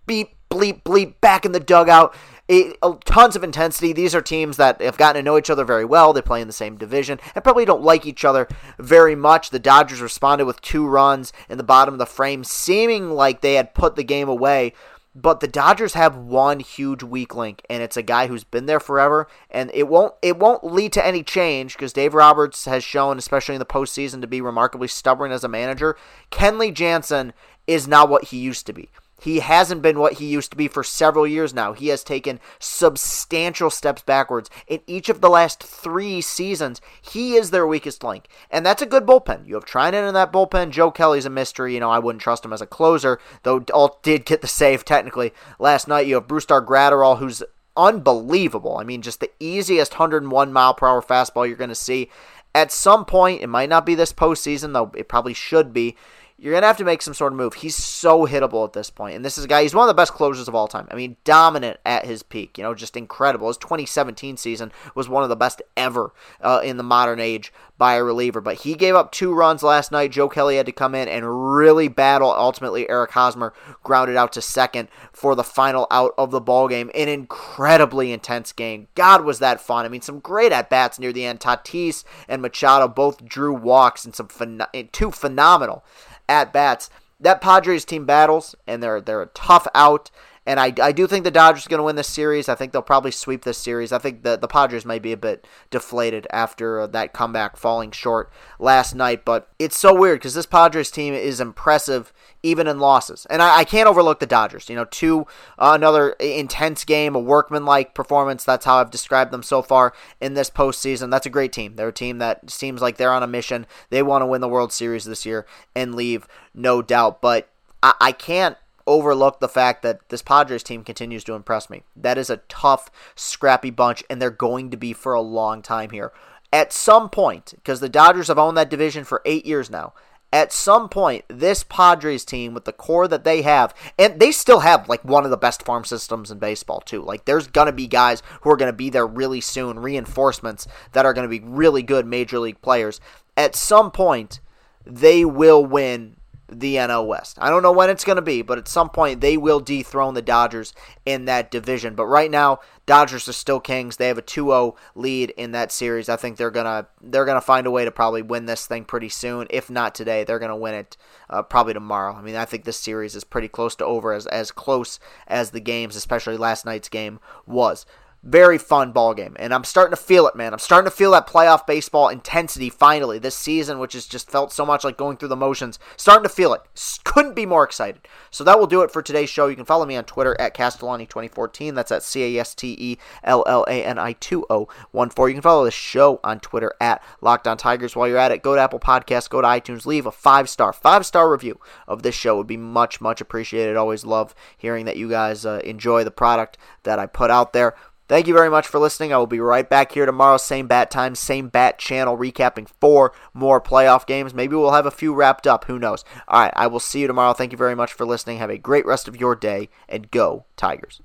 beep, 0.06 0.36
bleep, 0.50 0.84
bleep 0.84 1.20
back 1.22 1.46
in 1.46 1.52
the 1.52 1.60
dugout. 1.60 2.16
It, 2.48 2.78
uh, 2.84 2.94
tons 3.06 3.36
of 3.36 3.44
intensity. 3.44 3.92
These 3.92 4.14
are 4.14 4.22
teams 4.22 4.58
that 4.58 4.80
have 4.80 4.98
gotten 4.98 5.20
to 5.20 5.24
know 5.24 5.36
each 5.36 5.50
other 5.50 5.66
very 5.66 5.84
well. 5.84 6.14
They 6.14 6.22
play 6.22 6.42
in 6.42 6.48
the 6.48 6.54
same 6.54 6.78
division 6.78 7.20
and 7.34 7.44
probably 7.44 7.66
don't 7.66 7.82
like 7.82 8.06
each 8.06 8.24
other 8.24 8.48
very 8.78 9.16
much. 9.16 9.50
The 9.50 9.58
Dodgers 9.58 10.00
responded 10.00 10.46
with 10.46 10.62
two 10.62 10.86
runs 10.86 11.34
in 11.50 11.58
the 11.58 11.64
bottom 11.64 11.96
of 11.96 11.98
the 11.98 12.06
frame, 12.06 12.44
seeming 12.44 13.10
like 13.10 13.42
they 13.42 13.56
had 13.56 13.74
put 13.74 13.96
the 13.96 14.04
game 14.04 14.30
away 14.30 14.74
but 15.16 15.40
the 15.40 15.48
Dodgers 15.48 15.94
have 15.94 16.18
one 16.18 16.60
huge 16.60 17.02
weak 17.02 17.34
link, 17.34 17.66
and 17.70 17.82
it's 17.82 17.96
a 17.96 18.04
guy 18.04 18.28
who's 18.28 18.44
been 18.44 18.66
there 18.66 18.82
forever, 18.82 19.28
and 19.50 19.72
it 19.74 19.88
won't 19.88 20.14
it 20.22 20.38
won't 20.38 20.66
lead 20.66 20.92
to 20.94 21.06
any 21.06 21.24
change 21.24 21.74
because 21.74 21.94
Dave 21.94 22.14
Roberts 22.14 22.66
has 22.66 22.84
shown, 22.84 23.18
especially 23.18 23.56
in 23.56 23.60
the 23.60 23.66
postseason, 23.66 24.20
to 24.22 24.28
be 24.28 24.42
remarkably 24.42 24.90
stubborn 24.90 25.32
as 25.32 25.46
a 25.46 25.48
manager. 25.48 25.96
Kenley 26.32 26.74
Jansen 26.74 27.34
is 27.66 27.88
not 27.88 28.10
what 28.10 28.26
he 28.26 28.38
used 28.38 28.66
to 28.66 28.74
be. 28.74 28.90
He 29.20 29.40
hasn't 29.40 29.82
been 29.82 29.98
what 29.98 30.14
he 30.14 30.26
used 30.26 30.52
to 30.52 30.58
be 30.58 30.68
for 30.68 30.84
several 30.84 31.26
years 31.26 31.54
now. 31.54 31.74
He 31.74 31.88
has 31.88 32.04
taken 32.04 32.40
substantial 32.60 33.70
steps 33.70 34.02
backwards. 34.02 34.50
In 34.68 34.82
each 34.88 35.10
of 35.10 35.22
the 35.22 35.30
last 35.30 35.64
three 35.64 36.22
seasons, 36.22 36.82
he 37.02 37.36
is 37.36 37.52
their 37.52 37.66
weakest 37.66 38.04
link. 38.04 38.28
And 38.52 38.66
that's 38.66 38.82
a 38.82 38.88
good 38.88 39.06
bullpen. 39.06 39.48
You 39.48 39.56
have 39.56 39.66
Treinen 39.66 40.08
in 40.08 40.14
that 40.14 40.34
bullpen. 40.34 40.72
Joe 40.72 40.92
Kelly's 40.92 41.26
a 41.26 41.30
mystery. 41.30 41.74
You 41.74 41.80
know, 41.80 41.90
I 41.90 42.00
wouldn't 42.00 42.22
trust 42.22 42.44
him 42.44 42.54
as 42.54 42.62
a 42.62 42.68
closer, 42.68 43.20
though 43.44 43.64
Alt 43.74 44.04
did 44.04 44.26
get 44.26 44.42
the 44.42 44.48
save 44.48 44.84
technically 44.84 45.34
last 45.60 45.88
night. 45.88 46.08
You 46.08 46.16
have 46.16 46.28
Brusdar 46.28 46.66
Graterol, 46.66 47.20
who's 47.20 47.42
unbelievable. 47.78 48.78
I 48.78 48.84
mean, 48.84 49.02
just 49.02 49.22
the 49.22 49.32
easiest 49.40 49.94
101 49.94 50.52
mile 50.52 50.74
per 50.74 50.88
hour 50.88 51.02
fastball 51.02 51.48
you're 51.48 51.58
going 51.58 51.70
to 51.70 51.76
see. 51.76 52.10
At 52.54 52.72
some 52.72 53.06
point, 53.06 53.42
it 53.42 53.48
might 53.48 53.70
not 53.70 53.86
be 53.86 53.96
this 53.96 54.14
postseason, 54.14 54.74
though 54.74 54.92
it 54.96 55.10
probably 55.10 55.34
should 55.34 55.74
be 55.74 55.98
you're 56.38 56.60
to 56.60 56.68
have 56.68 56.78
to 56.78 56.84
make 56.84 57.02
some 57.02 57.14
sort 57.14 57.32
of 57.32 57.38
move. 57.38 57.54
He's 57.54 57.78
so 57.78 58.28
hittable 58.28 58.66
at 58.66 58.74
this 58.74 58.90
point. 58.90 59.16
And 59.16 59.24
this 59.24 59.38
is 59.38 59.46
a 59.46 59.48
guy, 59.48 59.62
he's 59.62 59.74
one 59.74 59.84
of 59.84 59.88
the 59.88 60.00
best 60.00 60.12
closers 60.12 60.50
of 60.50 60.56
all 60.56 60.68
time. 60.68 60.86
I 60.92 60.96
mean, 60.96 61.16
dominant 61.24 61.80
at 61.86 62.06
his 62.06 62.24
peak, 62.24 62.58
you 62.58 62.64
know, 62.64 62.74
just 62.74 62.98
incredible. 62.98 63.48
His 63.48 63.58
2017 63.58 64.36
season 64.36 64.74
was 64.96 65.08
one 65.08 65.24
of 65.24 65.30
the 65.30 65.38
best 65.38 65.62
ever 65.78 66.14
uh, 66.42 66.60
in 66.62 66.76
the 66.76 66.84
modern 66.84 67.22
age 67.22 67.54
by 67.78 67.96
a 67.96 68.04
reliever. 68.04 68.42
But 68.42 68.58
he 68.58 68.76
gave 68.76 68.96
up 68.96 69.14
two 69.14 69.34
runs 69.34 69.64
last 69.64 69.94
night. 69.94 70.12
Joe 70.12 70.28
Kelly 70.28 70.58
had 70.58 70.66
to 70.66 70.74
come 70.74 70.94
in 70.94 71.08
and 71.08 71.56
really 71.56 71.88
battle. 71.88 72.32
Ultimately, 72.32 72.90
Eric 72.90 73.12
Hosmer 73.12 73.54
grounded 73.84 74.18
out 74.18 74.34
to 74.34 74.42
second 74.42 74.90
for 75.14 75.36
the 75.36 75.44
final 75.44 75.88
out 75.90 76.14
of 76.18 76.32
the 76.32 76.42
ball 76.42 76.68
game. 76.68 76.92
An 76.94 77.08
incredibly 77.08 78.12
intense 78.12 78.52
game. 78.52 78.88
God, 78.96 79.24
was 79.24 79.40
that 79.40 79.62
fun. 79.62 79.86
I 79.86 79.90
mean, 79.90 80.02
some 80.02 80.20
great 80.20 80.52
at 80.52 80.70
bats 80.70 81.00
near 81.00 81.14
the 81.14 81.26
end. 81.26 81.40
Tatis 81.40 82.04
and 82.28 82.42
Machado 82.42 82.90
both 82.90 83.24
drew 83.24 83.54
walks 83.54 84.04
and 84.04 84.14
some 84.14 84.28
phen- 84.28 84.92
two 84.92 85.12
phenomenal 85.12 85.86
at 86.28 86.54
bats. 86.54 86.90
That 87.20 87.42
Padres 87.42 87.86
team 87.86 88.06
battles, 88.06 88.56
and 88.68 88.84
they're 88.84 89.02
they're 89.02 89.22
a 89.22 89.28
tough 89.28 89.68
out. 89.74 90.12
And 90.46 90.60
I, 90.60 90.72
I 90.82 90.92
do 90.92 91.08
think 91.08 91.24
the 91.24 91.32
Dodgers 91.32 91.66
are 91.66 91.70
going 91.70 91.80
to 91.80 91.84
win 91.84 91.96
this 91.96 92.08
series. 92.08 92.48
I 92.48 92.56
think 92.56 92.72
they'll 92.72 92.84
probably 92.84 93.12
sweep 93.12 93.44
this 93.44 93.58
series. 93.58 93.92
I 93.92 93.98
think 93.98 94.22
the, 94.22 94.38
the 94.38 94.48
Padres 94.48 94.86
may 94.86 95.00
be 95.00 95.12
a 95.12 95.18
bit 95.18 95.48
deflated 95.72 96.28
after 96.32 96.82
uh, 96.82 96.88
that 96.88 97.14
comeback 97.14 97.58
falling 97.58 97.92
short 97.92 98.32
last 98.60 98.94
night. 98.94 99.26
But 99.26 99.50
it's 99.58 99.78
so 99.78 99.94
weird 99.94 100.20
because 100.20 100.36
this 100.36 100.46
Padres 100.46 100.92
team 100.92 101.16
is 101.16 101.40
impressive 101.40 102.14
even 102.44 102.68
in 102.68 102.80
losses. 102.80 103.26
And 103.30 103.42
I, 103.42 103.60
I 103.60 103.64
can't 103.64 103.90
overlook 103.90 104.20
the 104.20 104.28
Dodgers. 104.28 104.70
You 104.70 104.76
know, 104.76 104.86
two, 104.86 105.22
uh, 105.58 105.72
another 105.74 106.12
intense 106.12 106.86
game, 106.86 107.16
a 107.16 107.20
workmanlike 107.20 107.96
performance. 107.96 108.44
That's 108.44 108.66
how 108.66 108.78
I've 108.78 108.92
described 108.92 109.32
them 109.32 109.44
so 109.44 109.64
far 109.64 109.94
in 110.22 110.36
this 110.36 110.52
postseason. 110.52 111.10
That's 111.10 111.26
a 111.26 111.32
great 111.32 111.54
team. 111.54 111.76
They're 111.76 111.88
a 111.88 111.94
team 111.94 112.20
that 112.20 112.52
seems 112.52 112.84
like 112.84 112.98
they're 112.98 113.12
on 113.12 113.24
a 113.24 113.28
mission. 113.28 113.66
They 113.90 114.04
want 114.04 114.22
to 114.22 114.28
win 114.28 114.42
the 114.42 114.48
World 114.48 114.72
Series 114.72 115.06
this 115.06 115.26
year 115.26 115.48
and 115.76 115.96
leave, 115.96 116.28
no 116.54 116.84
doubt. 116.84 117.20
But 117.20 117.50
I, 117.82 117.94
I 118.00 118.12
can't 118.12 118.58
overlook 118.88 119.40
the 119.40 119.50
fact 119.50 119.82
that 119.84 120.08
this 120.10 120.22
Padres 120.22 120.64
team 120.64 120.84
continues 120.84 121.24
to 121.26 121.34
impress 121.34 121.70
me. 121.70 121.84
That 121.96 122.18
is 122.18 122.30
a 122.30 122.42
tough, 122.48 122.90
scrappy 123.16 123.70
bunch, 123.72 124.04
and 124.10 124.22
they're 124.22 124.30
going 124.30 124.70
to 124.72 124.78
be 124.78 124.94
for 124.94 125.14
a 125.14 125.22
long 125.22 125.62
time 125.62 125.90
here. 125.90 126.12
At 126.54 126.72
some 126.72 127.10
point, 127.10 127.54
because 127.56 127.80
the 127.80 127.90
Dodgers 127.90 128.28
have 128.28 128.40
owned 128.40 128.58
that 128.58 128.70
division 128.70 129.04
for 129.04 129.22
eight 129.26 129.46
years 129.46 129.70
now, 129.70 129.94
at 130.32 130.52
some 130.52 130.90
point, 130.90 131.24
this 131.30 131.64
Padres 131.64 132.26
team, 132.26 132.54
with 132.54 132.66
the 132.66 132.74
core 132.74 133.08
that 133.08 133.24
they 133.24 133.42
have, 133.44 133.74
and 133.98 134.20
they 134.20 134.32
still 134.32 134.60
have 134.60 134.90
like 134.90 135.04
one 135.06 135.24
of 135.24 135.32
the 135.32 135.38
best 135.38 135.64
farm 135.64 135.86
systems 135.86 136.30
in 136.30 136.40
baseball, 136.40 136.82
too. 136.82 137.02
Like, 137.02 137.26
there's 137.26 137.48
going 137.48 137.68
to 137.68 137.72
be 137.72 137.88
guys 137.88 138.22
who 138.42 138.50
are 138.50 138.58
going 138.58 138.72
to 138.72 138.76
be 138.76 138.90
there 138.90 139.08
really 139.08 139.40
soon, 139.40 139.80
reinforcements 139.80 140.68
that 140.92 141.06
are 141.06 141.14
going 141.14 141.30
to 141.30 141.40
be 141.40 141.46
really 141.46 141.84
good 141.84 142.06
major 142.06 142.40
league 142.40 142.62
players. 142.62 143.00
At 143.38 143.56
some 143.56 143.92
point, 143.92 144.42
they 144.86 145.24
will 145.24 145.66
win 145.66 146.15
the 146.60 146.76
NL 146.76 147.06
West. 147.08 147.38
I 147.42 147.50
don't 147.50 147.64
know 147.64 147.72
when 147.72 147.90
it's 147.90 148.04
going 148.04 148.16
to 148.16 148.22
be, 148.22 148.42
but 148.42 148.58
at 148.58 148.68
some 148.68 148.90
point 148.90 149.22
they 149.22 149.38
will 149.38 149.60
dethrone 149.60 150.14
the 150.14 150.22
Dodgers 150.22 150.74
in 151.06 151.26
that 151.26 151.52
division. 151.52 151.96
But 151.96 152.06
right 152.06 152.32
now, 152.32 152.60
Dodgers 152.86 153.28
are 153.28 153.34
still 153.34 153.60
kings. 153.60 153.98
They 153.98 154.08
have 154.08 154.18
a 154.18 154.22
2-0 154.22 154.76
lead 154.94 155.32
in 155.32 155.52
that 155.52 155.72
series. 155.72 156.08
I 156.08 156.16
think 156.16 156.38
they're 156.38 156.52
going 156.52 156.66
to 156.66 156.88
they're 157.02 157.26
going 157.26 157.36
to 157.36 157.42
find 157.42 157.68
a 157.68 157.72
way 157.72 157.86
to 157.86 157.92
probably 157.92 158.22
win 158.22 158.46
this 158.46 158.66
thing 158.66 158.86
pretty 158.86 159.10
soon. 159.10 159.48
If 159.50 159.70
not 159.70 159.96
today, 159.96 160.24
they're 160.24 160.40
going 160.40 160.50
to 160.50 160.56
win 160.56 160.76
it 160.76 160.98
uh, 161.30 161.44
probably 161.44 161.74
tomorrow. 161.74 162.14
I 162.14 162.22
mean, 162.22 162.36
I 162.36 162.46
think 162.46 162.64
this 162.64 162.78
series 162.78 163.16
is 163.16 163.24
pretty 163.24 163.48
close 163.48 163.76
to 163.78 163.86
over 163.86 164.14
as 164.14 164.28
as 164.28 164.52
close 164.52 165.00
as 165.28 165.52
the 165.52 165.60
games, 165.60 165.96
especially 165.96 166.38
last 166.38 166.66
night's 166.66 166.90
game 166.90 167.20
was 167.46 167.86
very 168.26 168.58
fun 168.58 168.92
ball 168.92 169.14
game 169.14 169.36
and 169.38 169.54
i'm 169.54 169.64
starting 169.64 169.96
to 169.96 170.02
feel 170.02 170.28
it 170.28 170.36
man. 170.36 170.54
I'm 170.54 170.60
starting 170.60 170.90
to 170.90 170.96
feel 170.96 171.12
that 171.12 171.28
playoff 171.28 171.68
baseball 171.68 172.10
intensity 172.10 172.70
finally 172.70 173.20
this 173.20 173.36
season 173.36 173.80
which 173.80 173.94
has 173.94 174.06
just 174.06 174.30
felt 174.30 174.52
so 174.52 174.66
much 174.66 174.84
like 174.84 174.98
going 174.98 175.18
through 175.18 175.30
the 175.30 175.36
motions. 175.36 175.80
Starting 175.98 176.24
to 176.24 176.30
feel 176.30 176.54
it. 176.54 176.62
Couldn't 177.04 177.36
be 177.36 177.46
more 177.46 177.64
excited. 177.64 178.08
So 178.32 178.44
that 178.44 178.60
will 178.60 178.68
do 178.68 178.82
it 178.82 178.92
for 178.92 179.02
today's 179.02 179.30
show. 179.30 179.48
You 179.48 179.56
can 179.56 179.66
follow 179.66 179.86
me 179.86 179.96
on 179.96 180.06
twitter 180.06 180.36
at 180.40 180.54
castellani 180.54 181.06
2014 181.06 181.76
that's 181.76 181.92
at 181.92 182.04
c-a-s-t-e-l-l-a-n-i 182.04 184.14
2014 184.14 185.30
you 185.30 185.36
can 185.36 185.42
follow 185.42 185.66
the 185.66 185.72
show 185.72 186.20
on 186.24 186.40
twitter 186.40 186.74
at 186.82 187.04
locked 187.22 187.48
on 187.48 187.58
tigers. 187.58 187.96
While 187.96 188.08
you're 188.08 188.18
at 188.18 188.32
it 188.32 188.42
go 188.42 188.56
to 188.56 188.62
apple 188.62 188.80
Podcasts, 188.80 189.30
go 189.30 189.42
to 189.42 189.48
itunes 189.48 189.86
leave 189.86 190.06
a 190.06 190.12
five 190.12 190.50
star 190.50 190.74
five 190.74 191.06
star 191.06 191.32
review 191.32 191.60
of 191.88 192.04
this 192.04 192.16
show. 192.16 192.36
It 192.36 192.38
would 192.38 192.48
be 192.48 192.58
much 192.58 193.02
much 193.02 193.22
appreciated. 193.22 193.76
Always 193.76 194.06
love 194.06 194.36
hearing 194.58 194.86
that 194.86 194.98
you 194.98 195.10
guys 195.10 195.46
uh, 195.46 195.62
enjoy 195.64 196.04
the 196.04 196.12
product 196.12 196.58
that 196.84 197.00
i 197.00 197.06
put 197.06 197.32
out 197.32 197.54
there 197.54 197.76
Thank 198.08 198.28
you 198.28 198.36
very 198.36 198.52
much 198.52 198.68
for 198.68 198.78
listening. 198.78 199.12
I 199.12 199.18
will 199.18 199.26
be 199.26 199.40
right 199.40 199.68
back 199.68 199.94
here 199.94 200.06
tomorrow, 200.06 200.38
same 200.38 200.68
bat 200.68 200.92
time, 200.92 201.16
same 201.16 201.48
bat 201.48 201.80
channel, 201.80 202.16
recapping 202.16 202.70
four 202.80 203.14
more 203.34 203.60
playoff 203.60 204.06
games. 204.06 204.32
Maybe 204.32 204.56
we'll 204.56 204.74
have 204.74 204.86
a 204.86 204.92
few 204.92 205.14
wrapped 205.16 205.48
up. 205.48 205.66
Who 205.66 205.80
knows? 205.80 206.06
All 206.28 206.42
right, 206.42 206.54
I 206.56 206.68
will 206.68 206.80
see 206.80 207.00
you 207.00 207.08
tomorrow. 207.08 207.34
Thank 207.34 207.52
you 207.52 207.58
very 207.58 207.74
much 207.74 207.94
for 207.94 208.06
listening. 208.06 208.38
Have 208.38 208.52
a 208.52 208.60
great 208.60 208.86
rest 208.86 209.08
of 209.08 209.20
your 209.20 209.36
day, 209.36 209.70
and 209.90 210.12
go, 210.12 210.46
Tigers. 210.56 211.02